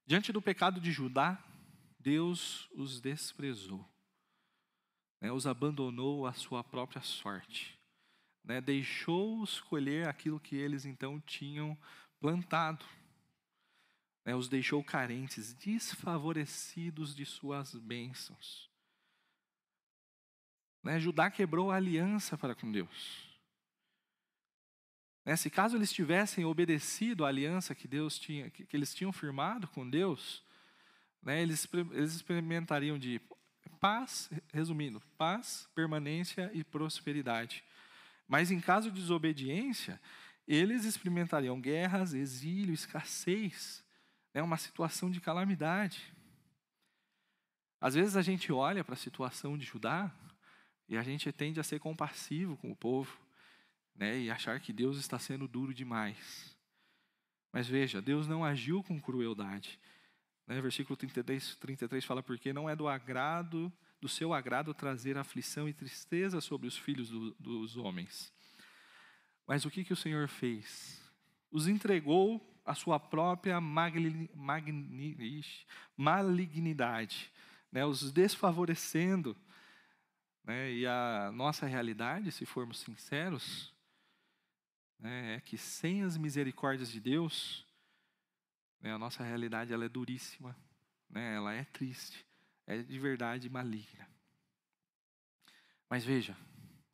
[0.05, 1.43] Diante do pecado de Judá,
[1.99, 3.85] Deus os desprezou
[5.21, 7.77] né, os abandonou à sua própria sorte,
[8.43, 11.77] né, deixou-os colher aquilo que eles então tinham
[12.19, 12.85] plantado,
[14.29, 18.69] né, os deixou carentes, desfavorecidos de suas bênçãos.
[20.83, 23.27] Né, Judá quebrou a aliança para com Deus.
[25.25, 29.11] Né, se caso eles tivessem obedecido à aliança que Deus tinha, que, que eles tinham
[29.11, 30.43] firmado com Deus,
[31.23, 33.19] né, eles, eles experimentariam de
[33.79, 37.63] paz, resumindo, paz, permanência e prosperidade.
[38.27, 39.99] Mas em caso de desobediência,
[40.47, 43.83] eles experimentariam guerras, exílio, escassez,
[44.33, 46.13] né, uma situação de calamidade.
[47.81, 50.11] Às vezes a gente olha para a situação de Judá
[50.87, 53.17] e a gente tende a ser compassivo com o povo,
[53.95, 56.57] né, e achar que Deus está sendo duro demais.
[57.51, 59.79] Mas veja, Deus não agiu com crueldade.
[60.45, 60.61] Né?
[60.61, 65.73] Versículo 33, 33 fala, porque não é do agrado, do seu agrado trazer aflição e
[65.73, 68.33] tristeza sobre os filhos do, dos homens.
[69.47, 71.01] Mas o que, que o Senhor fez?
[71.51, 73.59] Os entregou à sua própria
[75.97, 77.31] malignidade,
[77.71, 77.85] né?
[77.85, 79.35] os desfavorecendo.
[80.43, 80.71] Né?
[80.73, 83.73] E a nossa realidade, se formos sinceros,
[84.99, 85.35] né?
[85.35, 87.65] é que sem as misericórdias de Deus,
[88.81, 88.93] né?
[88.93, 90.55] A nossa realidade ela é duríssima,
[91.09, 91.35] né?
[91.35, 92.25] ela é triste,
[92.65, 94.07] é de verdade maligna.
[95.89, 96.37] Mas veja,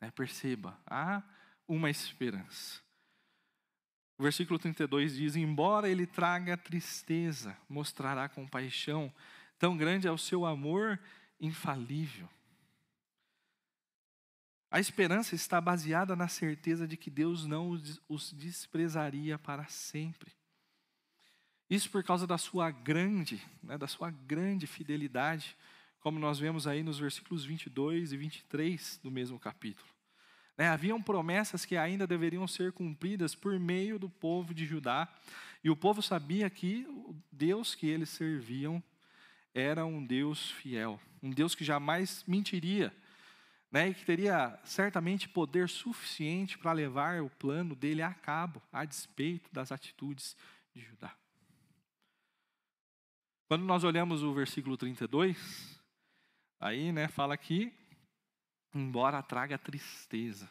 [0.00, 0.10] né?
[0.10, 1.22] perceba, há
[1.68, 2.85] uma esperança.
[4.18, 9.12] O versículo 32 diz: Embora ele traga tristeza, mostrará compaixão,
[9.58, 10.98] tão grande é o seu amor
[11.40, 12.28] infalível.
[14.70, 20.32] A esperança está baseada na certeza de que Deus não os desprezaria para sempre.
[21.68, 25.56] Isso por causa da sua grande, né, da sua grande fidelidade,
[26.00, 29.95] como nós vemos aí nos versículos 22 e 23 do mesmo capítulo.
[30.56, 35.06] Né, haviam promessas que ainda deveriam ser cumpridas por meio do povo de Judá,
[35.62, 38.82] e o povo sabia que o Deus que eles serviam
[39.54, 42.94] era um Deus fiel, um Deus que jamais mentiria,
[43.70, 48.84] né, e que teria certamente poder suficiente para levar o plano dele a cabo, a
[48.84, 50.36] despeito das atitudes
[50.74, 51.14] de Judá.
[53.48, 55.80] Quando nós olhamos o versículo 32,
[56.58, 57.72] aí né, fala que,
[58.76, 60.48] embora traga tristeza,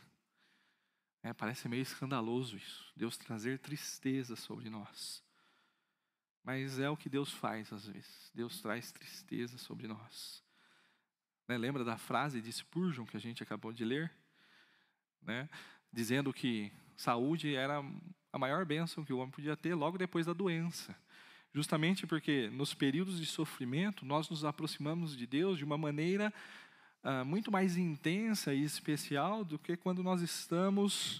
[1.22, 5.24] é, parece meio escandaloso isso, Deus trazer tristeza sobre nós.
[6.44, 10.44] Mas é o que Deus faz às vezes, Deus traz tristeza sobre nós.
[11.48, 14.12] Né, lembra da frase de Spurgeon que a gente acabou de ler?
[15.22, 15.50] Né,
[15.92, 17.84] dizendo que Saúde era
[18.32, 20.96] a maior bênção que o homem podia ter logo depois da doença.
[21.54, 26.34] Justamente porque nos períodos de sofrimento nós nos aproximamos de Deus de uma maneira
[27.06, 31.20] uh, muito mais intensa e especial do que quando nós estamos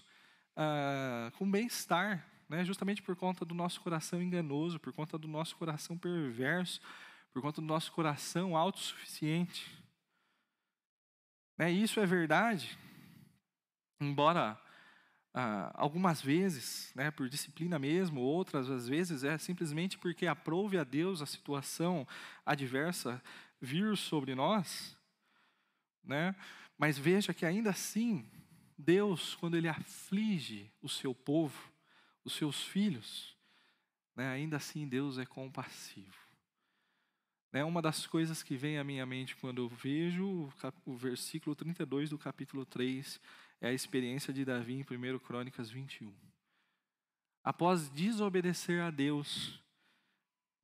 [0.58, 2.66] uh, com bem-estar, né?
[2.66, 6.82] justamente por conta do nosso coração enganoso, por conta do nosso coração perverso,
[7.32, 9.72] por conta do nosso coração autossuficiente.
[11.58, 11.72] Né?
[11.72, 12.78] Isso é verdade,
[14.02, 14.60] embora
[15.34, 20.84] ah, algumas vezes, né, por disciplina mesmo, outras às vezes é simplesmente porque aprove a
[20.84, 22.08] Deus a situação
[22.46, 23.22] adversa
[23.60, 24.95] vir sobre nós,
[26.06, 26.36] né?
[26.78, 28.30] Mas veja que ainda assim,
[28.78, 31.72] Deus, quando Ele aflige o seu povo,
[32.24, 33.36] os seus filhos,
[34.16, 36.18] né, ainda assim Deus é compassivo.
[37.52, 40.52] Né, uma das coisas que vem à minha mente quando eu vejo
[40.86, 43.20] o versículo 32 do capítulo 3
[43.62, 46.14] é a experiência de Davi em 1 Crônicas 21.
[47.44, 49.64] Após desobedecer a Deus,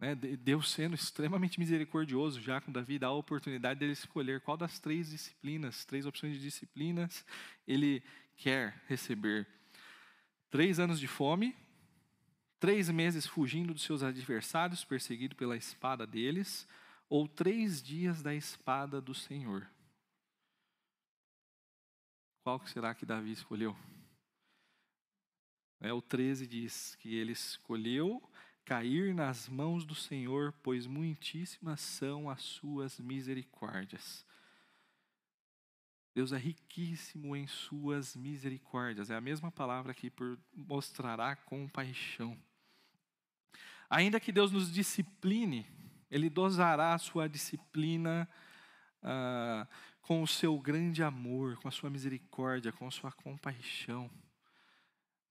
[0.01, 4.79] né, Deus sendo extremamente misericordioso já com Davi, dá a oportunidade dele escolher qual das
[4.79, 7.23] três disciplinas, três opções de disciplinas,
[7.67, 8.03] ele
[8.35, 9.47] quer receber.
[10.49, 11.55] Três anos de fome,
[12.59, 16.67] três meses fugindo dos seus adversários, perseguido pela espada deles,
[17.07, 19.69] ou três dias da espada do Senhor.
[22.43, 23.77] Qual será que Davi escolheu?
[25.79, 28.21] É, o 13 diz que ele escolheu
[28.65, 34.25] cair nas mãos do Senhor, pois muitíssimas são as suas misericórdias.
[36.13, 39.09] Deus é riquíssimo em suas misericórdias.
[39.09, 42.37] É a mesma palavra aqui por mostrará compaixão.
[43.89, 45.65] Ainda que Deus nos discipline,
[46.09, 48.27] Ele dosará a sua disciplina
[49.01, 49.65] ah,
[50.01, 54.09] com o seu grande amor, com a sua misericórdia, com a sua compaixão.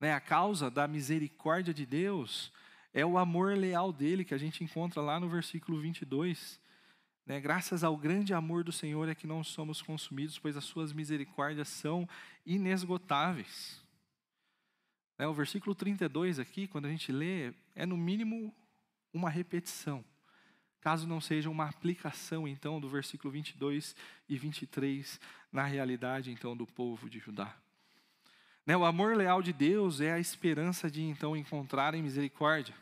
[0.01, 0.15] Né?
[0.15, 2.51] A causa da misericórdia de Deus
[2.93, 6.61] é o amor leal dele, que a gente encontra lá no versículo 22.
[7.27, 7.41] Né?
[7.41, 11.69] Graças ao grande amor do Senhor é que não somos consumidos, pois as suas misericórdias
[11.69, 12.09] são
[12.45, 13.83] inesgotáveis.
[15.19, 15.27] Né?
[15.27, 18.55] O versículo 32 aqui, quando a gente lê, é no mínimo
[19.13, 20.05] uma repetição
[20.81, 23.95] caso não seja uma aplicação, então, do versículo 22
[24.29, 25.21] e 23
[25.53, 27.55] na realidade, então, do povo de Judá.
[28.67, 32.75] Né, o amor leal de Deus é a esperança de, então, encontrarem misericórdia.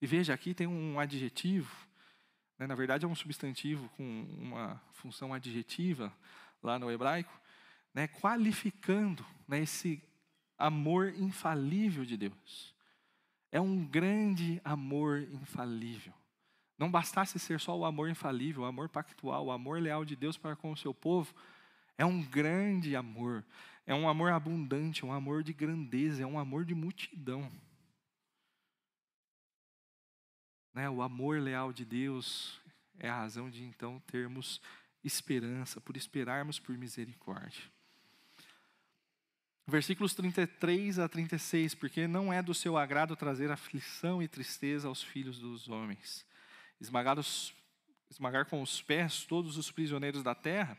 [0.00, 1.70] E veja, aqui tem um adjetivo,
[2.58, 6.12] né, na verdade é um substantivo com uma função adjetiva
[6.62, 7.32] lá no hebraico,
[7.94, 10.02] né, qualificando né, esse
[10.56, 12.74] amor infalível de Deus.
[13.50, 16.12] É um grande amor infalível.
[16.76, 20.36] Não bastasse ser só o amor infalível, o amor pactual, o amor leal de Deus
[20.36, 21.34] para com o seu povo,
[21.96, 23.44] é um grande amor,
[23.88, 27.50] é um amor abundante, é um amor de grandeza, é um amor de multidão.
[30.74, 30.90] Né?
[30.90, 32.60] O amor leal de Deus
[32.98, 34.60] é a razão de então termos
[35.02, 37.64] esperança, por esperarmos por misericórdia.
[39.66, 45.02] Versículos 33 a 36, porque não é do seu agrado trazer aflição e tristeza aos
[45.02, 46.28] filhos dos homens
[46.78, 47.54] esmagar, os,
[48.10, 50.76] esmagar com os pés todos os prisioneiros da terra,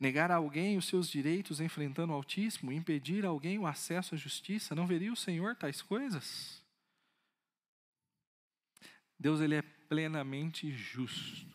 [0.00, 4.18] negar a alguém os seus direitos enfrentando o Altíssimo, impedir a alguém o acesso à
[4.18, 6.64] justiça, não veria o Senhor tais coisas?
[9.18, 11.46] Deus ele é plenamente justo.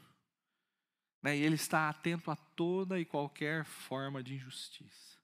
[1.24, 1.38] Né?
[1.38, 5.16] E ele está atento a toda e qualquer forma de injustiça.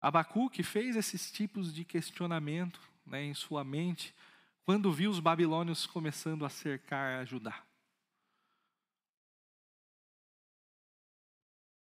[0.00, 4.14] Abacuque fez esses tipos de questionamento né, em sua mente
[4.62, 7.64] quando viu os babilônios começando a cercar a Judá.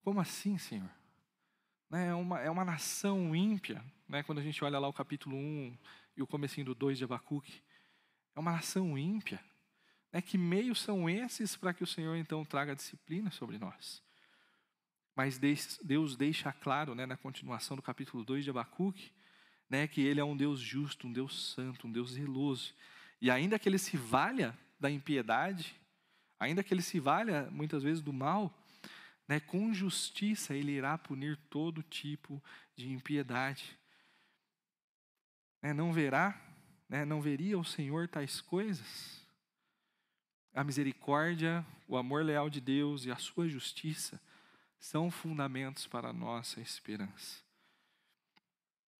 [0.05, 0.87] Como assim, Senhor?
[1.89, 4.21] Né, é uma, é uma nação ímpia, né?
[4.21, 5.75] quando a gente olha lá o capítulo 1
[6.15, 7.63] e o comecinho do 2 de Abacuque.
[8.35, 9.43] É uma nação ímpia.
[10.13, 10.21] Né?
[10.21, 14.03] Que meios são esses para que o Senhor então traga disciplina sobre nós?
[15.15, 15.39] Mas
[15.83, 19.11] Deus deixa claro né, na continuação do capítulo 2 de Abacuque
[19.67, 22.75] né, que ele é um Deus justo, um Deus santo, um Deus zeloso.
[23.19, 25.75] E ainda que ele se valha da impiedade,
[26.39, 28.55] ainda que ele se valha muitas vezes do mal,
[29.27, 32.43] né, com justiça ele irá punir todo tipo
[32.75, 33.77] de impiedade.
[35.61, 36.39] Né, não verá,
[36.87, 39.25] né, não veria o Senhor tais coisas?
[40.53, 44.21] A misericórdia, o amor leal de Deus e a sua justiça
[44.79, 47.43] são fundamentos para a nossa esperança.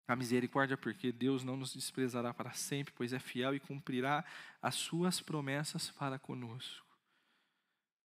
[0.07, 4.23] A misericórdia, porque Deus não nos desprezará para sempre, pois é fiel e cumprirá
[4.61, 6.85] as suas promessas para conosco.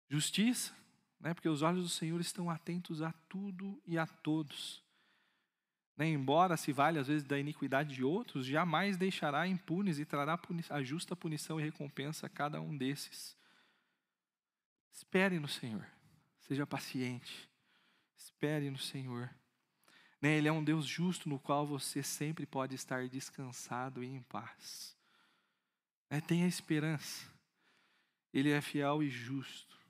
[0.08, 0.74] Justiça,
[1.22, 1.32] né?
[1.32, 4.82] porque os olhos do Senhor estão atentos a tudo e a todos.
[5.96, 10.38] né, embora se vale às vezes da iniquidade de outros, jamais deixará impunes e trará
[10.68, 13.36] a justa punição e recompensa a cada um desses.
[14.92, 15.86] Espere no Senhor,
[16.40, 17.48] seja paciente,
[18.16, 19.30] espere no Senhor.
[20.20, 24.22] Né, ele é um Deus justo no qual você sempre pode estar descansado e em
[24.22, 24.96] paz.
[26.10, 27.26] Né, tenha esperança,
[28.32, 29.81] Ele é fiel e justo.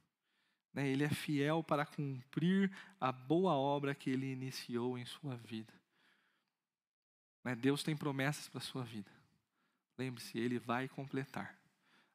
[0.72, 2.70] Né, ele é fiel para cumprir
[3.00, 5.72] a boa obra que ele iniciou em sua vida.
[7.44, 7.54] Né?
[7.54, 9.10] Deus tem promessas para a sua vida.
[9.98, 11.56] Lembre-se, Ele vai completar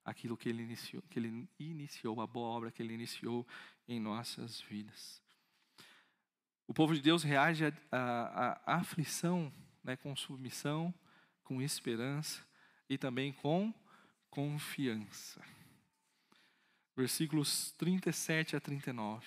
[0.03, 3.45] aquilo que ele, iniciou, que ele iniciou, a boa obra que Ele iniciou
[3.87, 5.21] em nossas vidas.
[6.65, 9.53] O povo de Deus reage à aflição
[9.83, 10.93] né, com submissão,
[11.43, 12.41] com esperança
[12.89, 13.73] e também com
[14.29, 15.41] confiança.
[16.97, 19.23] Versículos 37 a 39.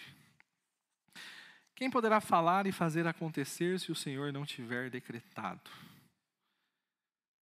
[1.76, 5.70] Quem poderá falar e fazer acontecer se o Senhor não tiver decretado?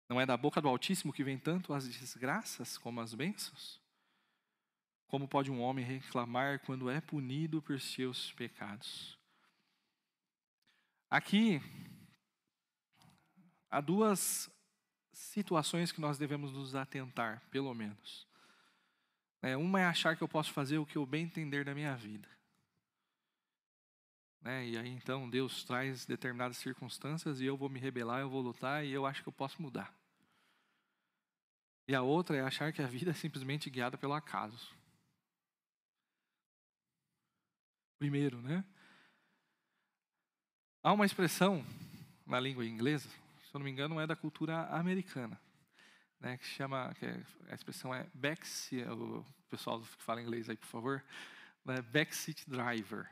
[0.07, 3.81] Não é da boca do Altíssimo que vem tanto as desgraças como as bênçãos?
[5.07, 9.17] Como pode um homem reclamar quando é punido por seus pecados?
[11.11, 11.59] Aqui,
[13.71, 14.51] há duas
[15.11, 18.28] situações que nós devemos nos atentar, pelo menos.
[19.41, 21.95] É, uma é achar que eu posso fazer o que eu bem entender da minha
[21.97, 22.29] vida.
[24.41, 24.69] Né?
[24.69, 28.85] E aí então Deus traz determinadas circunstâncias e eu vou me rebelar, eu vou lutar
[28.85, 29.95] e eu acho que eu posso mudar.
[31.87, 34.77] E a outra é achar que a vida é simplesmente guiada pelo acaso.
[37.99, 38.65] Primeiro, né?
[40.83, 41.65] Há uma expressão
[42.27, 45.41] na língua inglesa, se eu não me engano, é da cultura americana,
[46.21, 50.57] né, que chama, que é, a expressão é backseat, o pessoal que fala inglês aí,
[50.57, 51.05] por favor,
[51.65, 53.09] né, backseat driver,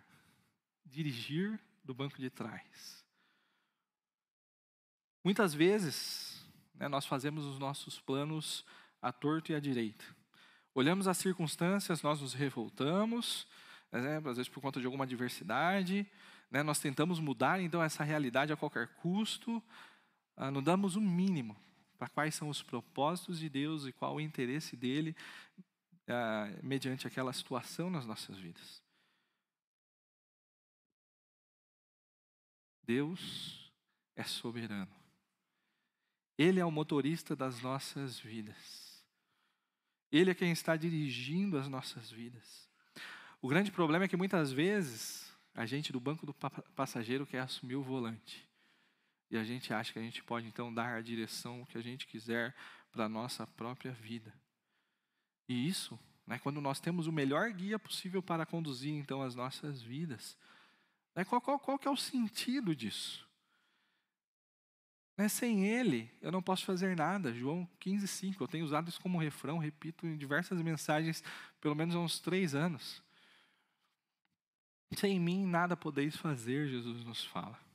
[0.85, 3.05] dirigir do banco de trás.
[5.25, 6.45] Muitas vezes,
[6.75, 8.65] né, nós fazemos os nossos planos
[9.01, 10.05] à torto e à direita.
[10.75, 13.47] Olhamos as circunstâncias, nós nos revoltamos,
[13.91, 16.07] né, às vezes por conta de alguma adversidade,
[16.51, 19.63] né, nós tentamos mudar então essa realidade a qualquer custo,
[20.37, 21.57] ah, não damos o um mínimo
[21.97, 25.17] para quais são os propósitos de Deus e qual o interesse dele
[26.09, 28.83] ah, mediante aquela situação nas nossas vidas.
[32.85, 33.73] Deus
[34.15, 34.95] é soberano.
[36.39, 39.05] Ele é o motorista das nossas vidas.
[40.13, 42.71] Ele é quem está dirigindo as nossas vidas.
[43.43, 46.35] O grande problema é que muitas vezes a gente do banco do
[46.75, 48.46] passageiro quer assumir o volante.
[49.31, 52.07] E a gente acha que a gente pode então dar a direção que a gente
[52.07, 52.55] quiser
[52.91, 54.33] para a nossa própria vida.
[55.49, 59.83] E isso, né, quando nós temos o melhor guia possível para conduzir então as nossas
[59.83, 60.37] vidas,
[61.15, 63.27] né, qual, qual, qual que é o sentido disso?
[65.17, 67.33] Né, sem ele, eu não posso fazer nada.
[67.33, 68.45] João 15, 5.
[68.45, 71.25] Eu tenho usado isso como refrão, repito em diversas mensagens,
[71.61, 73.03] pelo menos há uns três anos.
[74.95, 77.66] Sem mim nada podeis fazer, Jesus nos fala.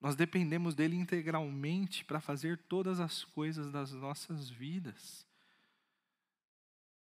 [0.00, 5.26] Nós dependemos dele integralmente para fazer todas as coisas das nossas vidas.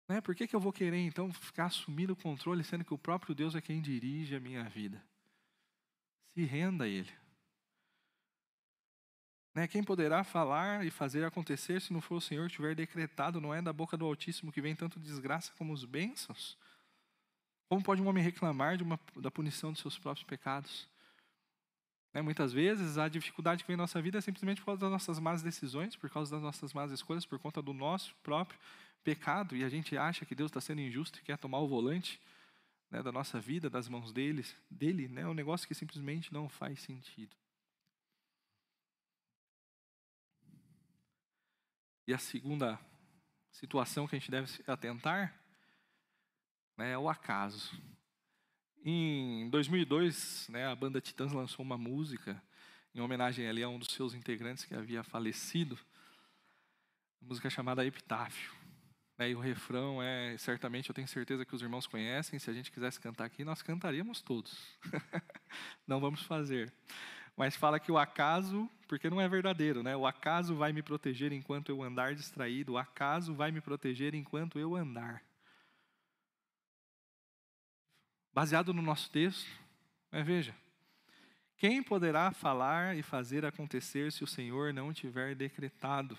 [0.09, 0.21] Né?
[0.21, 3.35] Por que, que eu vou querer, então, ficar assumindo o controle, sendo que o próprio
[3.35, 5.03] Deus é quem dirige a minha vida?
[6.35, 7.11] Se renda a Ele.
[9.55, 9.67] Né?
[9.67, 13.41] Quem poderá falar e fazer acontecer se não for o Senhor tiver decretado?
[13.41, 16.59] Não é da boca do Altíssimo que vem tanto desgraça como os bênçãos?
[17.69, 20.92] Como pode um homem reclamar de uma, da punição dos seus próprios pecados?
[22.13, 24.91] Né, muitas vezes a dificuldade que vem na nossa vida é simplesmente por causa das
[24.91, 28.59] nossas más decisões, por causa das nossas más escolhas, por conta do nosso próprio
[29.03, 32.21] pecado, e a gente acha que Deus está sendo injusto e quer tomar o volante
[32.91, 36.49] né, da nossa vida das mãos deles, dele, né, é um negócio que simplesmente não
[36.49, 37.35] faz sentido.
[42.07, 42.79] E a segunda
[43.51, 45.35] situação que a gente deve se atentar
[46.77, 47.73] né, é o acaso.
[48.85, 52.43] Em 2002, né, a banda Titãs lançou uma música
[52.93, 55.79] em homenagem ali a um dos seus integrantes que havia falecido,
[57.21, 58.53] uma música chamada Epitáfio.
[59.17, 62.53] Né, e o refrão é, certamente, eu tenho certeza que os irmãos conhecem, se a
[62.53, 64.59] gente quisesse cantar aqui, nós cantaríamos todos.
[65.87, 66.73] não vamos fazer.
[67.37, 69.97] Mas fala que o acaso, porque não é verdadeiro, né?
[69.97, 74.59] O acaso vai me proteger enquanto eu andar distraído, o acaso vai me proteger enquanto
[74.59, 75.23] eu andar.
[78.33, 79.51] Baseado no nosso texto,
[80.11, 80.57] né, veja,
[81.57, 86.19] quem poderá falar e fazer acontecer se o Senhor não tiver decretado?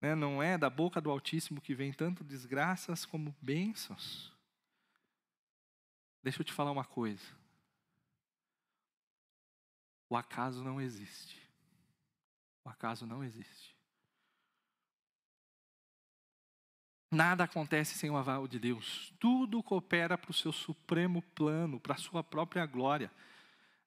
[0.00, 4.32] Né, não é da boca do Altíssimo que vem tanto desgraças como bênçãos.
[6.22, 7.24] Deixa eu te falar uma coisa.
[10.08, 11.40] O acaso não existe.
[12.64, 13.75] O acaso não existe.
[17.10, 19.12] Nada acontece sem o aval de Deus.
[19.20, 23.10] Tudo coopera para o seu supremo plano, para a sua própria glória.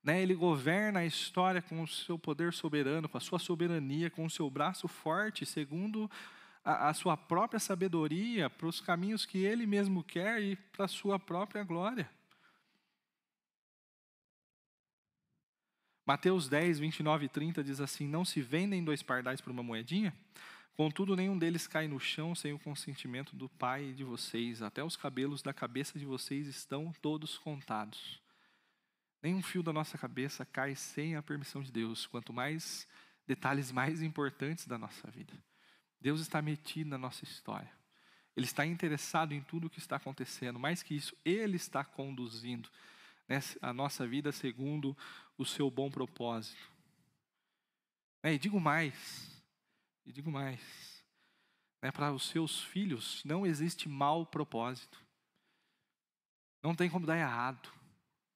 [0.04, 0.22] Né?
[0.22, 4.30] Ele governa a história com o seu poder soberano, com a sua soberania, com o
[4.30, 6.10] seu braço forte, segundo
[6.64, 10.88] a, a sua própria sabedoria, para os caminhos que ele mesmo quer e para a
[10.88, 12.10] sua própria glória.
[16.06, 20.12] Mateus 10, 29 e 30 diz assim: Não se vendem dois pardais por uma moedinha?
[20.80, 24.62] Contudo, nenhum deles cai no chão sem o consentimento do Pai de vocês.
[24.62, 28.22] Até os cabelos da cabeça de vocês estão todos contados.
[29.22, 32.88] Nenhum fio da nossa cabeça cai sem a permissão de Deus, quanto mais
[33.28, 35.34] detalhes mais importantes da nossa vida.
[36.00, 37.70] Deus está metido na nossa história.
[38.34, 40.58] Ele está interessado em tudo o que está acontecendo.
[40.58, 42.70] Mais que isso, Ele está conduzindo
[43.62, 44.96] a nossa vida segundo
[45.38, 46.72] o seu bom propósito.
[48.24, 49.39] É, e digo mais,
[50.10, 50.60] e digo mais,
[51.82, 55.00] né, para os seus filhos não existe mau propósito.
[56.62, 57.70] Não tem como dar errado.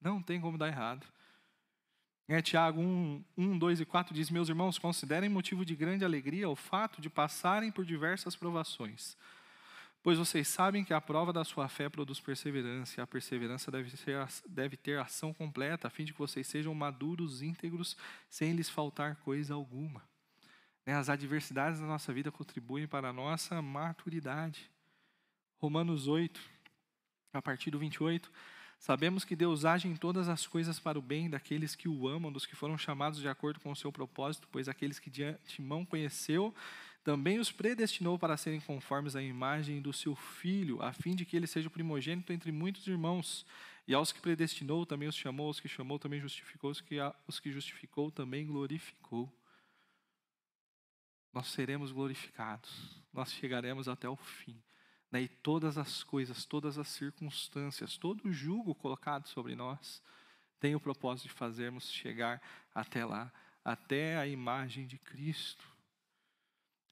[0.00, 1.06] Não tem como dar errado.
[2.26, 6.48] É, Tiago 1, 1, 2 e 4 diz: Meus irmãos, considerem motivo de grande alegria
[6.48, 9.16] o fato de passarem por diversas provações
[10.04, 13.96] Pois vocês sabem que a prova da sua fé produz perseverança, e a perseverança deve,
[13.96, 17.96] ser, deve ter ação completa, a fim de que vocês sejam maduros, íntegros,
[18.28, 20.02] sem lhes faltar coisa alguma.
[20.86, 24.70] Né, as adversidades da nossa vida contribuem para a nossa maturidade.
[25.58, 26.40] Romanos 8,
[27.32, 28.30] a partir do 28.
[28.78, 32.30] Sabemos que Deus age em todas as coisas para o bem daqueles que o amam,
[32.30, 35.86] dos que foram chamados de acordo com o seu propósito, pois aqueles que de antemão
[35.86, 36.54] conheceu,
[37.02, 41.34] também os predestinou para serem conformes à imagem do seu filho, a fim de que
[41.34, 43.46] ele seja o primogênito entre muitos irmãos.
[43.86, 47.40] E aos que predestinou, também os chamou, aos que chamou, também justificou, os que, os
[47.40, 49.32] que justificou, também glorificou.
[51.34, 54.62] Nós seremos glorificados, nós chegaremos até o fim.
[55.10, 55.22] Né?
[55.22, 60.00] E todas as coisas, todas as circunstâncias, todo o jugo colocado sobre nós,
[60.60, 62.40] tem o propósito de fazermos chegar
[62.74, 63.32] até lá,
[63.64, 65.64] até a imagem de Cristo.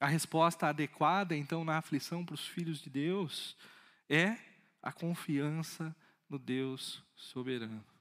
[0.01, 3.57] A resposta adequada, então, na aflição para os filhos de Deus
[4.09, 4.37] é
[4.83, 5.95] a confiança
[6.29, 7.92] no Deus soberano.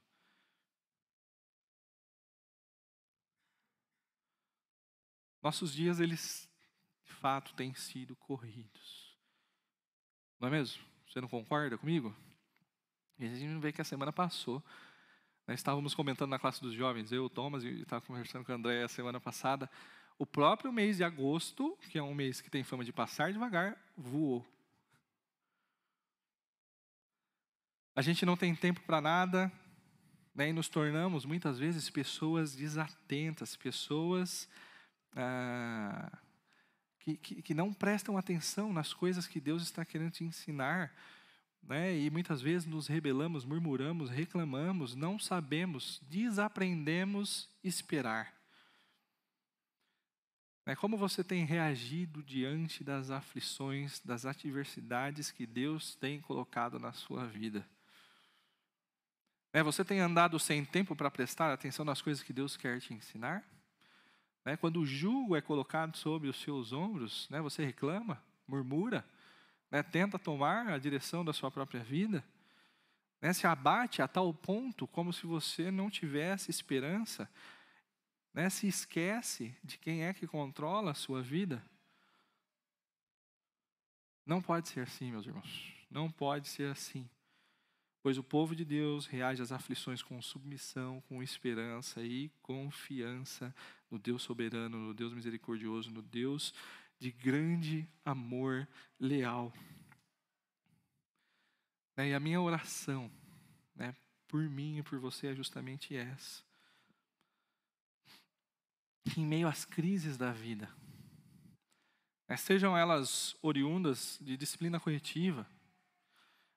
[5.42, 6.48] Nossos dias, eles,
[7.04, 9.16] de fato, têm sido corridos.
[10.38, 10.82] Não é mesmo?
[11.08, 12.14] Você não concorda comigo?
[13.18, 14.62] E a gente vê que a semana passou.
[15.46, 18.54] Nós estávamos comentando na classe dos jovens, eu, o Thomas, e estava conversando com a
[18.54, 19.68] André a semana passada
[20.18, 23.76] o próprio mês de agosto, que é um mês que tem fama de passar devagar,
[23.96, 24.46] voou.
[27.94, 29.52] A gente não tem tempo para nada,
[30.32, 34.48] né, e nos tornamos muitas vezes pessoas desatentas, pessoas
[35.14, 36.10] ah,
[36.98, 40.92] que, que, que, não prestam atenção nas coisas que Deus está querendo te ensinar.
[41.62, 48.34] Né, e muitas vezes nos rebelamos, murmuramos, reclamamos, não sabemos, desaprendemos esperar.
[50.64, 56.92] É como você tem reagido diante das aflições, das adversidades que Deus tem colocado na
[56.92, 57.66] sua vida?
[59.52, 62.94] É, você tem andado sem tempo para prestar atenção nas coisas que Deus quer te
[62.94, 63.44] ensinar?
[64.44, 69.04] É, quando o jugo é colocado sobre os seus ombros, né, você reclama, murmura,
[69.70, 72.24] né, tenta tomar a direção da sua própria vida,
[73.20, 77.28] né, se abate a tal ponto como se você não tivesse esperança
[78.32, 81.62] né, se esquece de quem é que controla a sua vida.
[84.24, 85.72] Não pode ser assim, meus irmãos.
[85.90, 87.08] Não pode ser assim.
[88.02, 93.54] Pois o povo de Deus reage às aflições com submissão, com esperança e confiança
[93.92, 96.54] no Deus soberano, no Deus misericordioso, no Deus
[96.98, 98.66] de grande amor
[98.98, 99.52] leal.
[101.94, 103.12] Né, e a minha oração,
[103.76, 103.94] né,
[104.26, 106.42] por mim e por você, é justamente essa
[109.16, 110.72] em meio às crises da vida,
[112.26, 115.46] né, sejam elas oriundas de disciplina corretiva,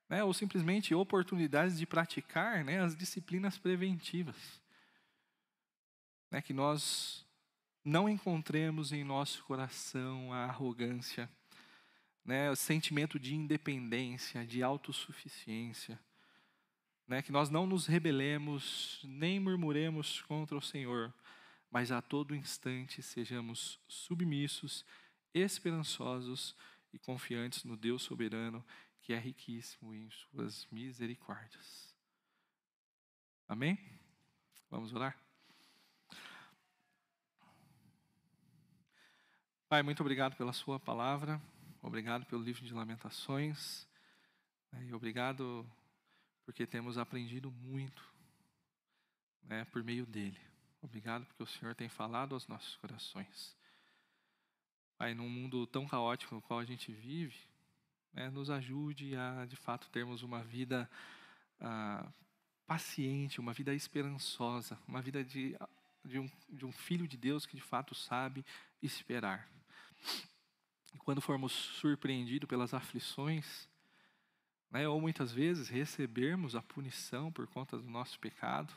[0.08, 4.62] né, ou simplesmente oportunidades de praticar né, as disciplinas preventivas,
[6.32, 7.25] né, que nós
[7.86, 11.30] não encontremos em nosso coração a arrogância,
[12.26, 16.00] né, o sentimento de independência, de autossuficiência,
[17.08, 21.14] né, que nós não nos rebelemos nem murmuremos contra o Senhor,
[21.70, 24.84] mas a todo instante sejamos submissos,
[25.32, 26.56] esperançosos
[26.92, 28.66] e confiantes no Deus soberano,
[29.00, 31.94] que é riquíssimo em suas misericórdias.
[33.48, 33.78] Amém?
[34.72, 35.25] Vamos orar?
[39.76, 41.42] Pai, muito obrigado pela Sua palavra,
[41.82, 43.86] obrigado pelo livro de Lamentações,
[44.72, 45.70] né, e obrigado
[46.46, 48.02] porque temos aprendido muito
[49.44, 50.40] né, por meio dele.
[50.82, 53.54] Obrigado porque o Senhor tem falado aos nossos corações.
[54.98, 57.38] Pai, num mundo tão caótico no qual a gente vive,
[58.14, 60.90] né, nos ajude a, de fato, termos uma vida
[61.60, 62.10] ah,
[62.66, 65.54] paciente, uma vida esperançosa, uma vida de,
[66.06, 68.46] de, um, de um filho de Deus que, de fato, sabe
[68.82, 69.54] esperar.
[70.94, 73.68] E quando formos surpreendidos pelas aflições,
[74.72, 78.74] né, ou muitas vezes recebermos a punição por conta do nosso pecado,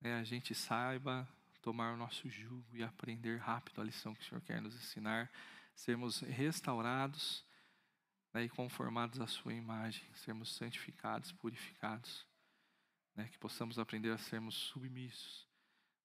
[0.00, 1.28] né, a gente saiba
[1.60, 5.30] tomar o nosso jugo e aprender rápido a lição que o Senhor quer nos ensinar,
[5.74, 7.44] sermos restaurados
[8.34, 12.26] né, e conformados à Sua imagem, sermos santificados, purificados,
[13.14, 15.46] né, que possamos aprender a sermos submissos,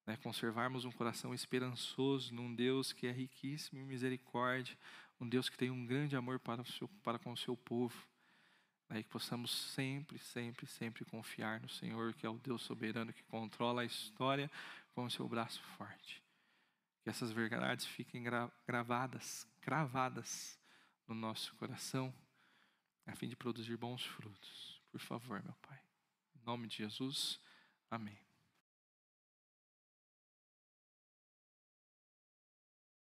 [0.08, 4.74] né, conservarmos um coração esperançoso num Deus que é riquíssimo em misericórdia,
[5.20, 7.94] um Deus que tem um grande amor para, o seu, para com o seu povo.
[8.88, 13.22] Né, que possamos sempre, sempre, sempre confiar no Senhor, que é o Deus soberano que
[13.24, 14.50] controla a história
[14.94, 16.24] com o seu braço forte.
[17.02, 20.58] Que essas verdades fiquem gra gravadas, gravadas
[21.06, 22.14] no nosso coração,
[23.06, 24.80] a fim de produzir bons frutos.
[24.90, 25.78] Por favor, meu Pai.
[26.34, 27.38] Em nome de Jesus,
[27.90, 28.27] amém.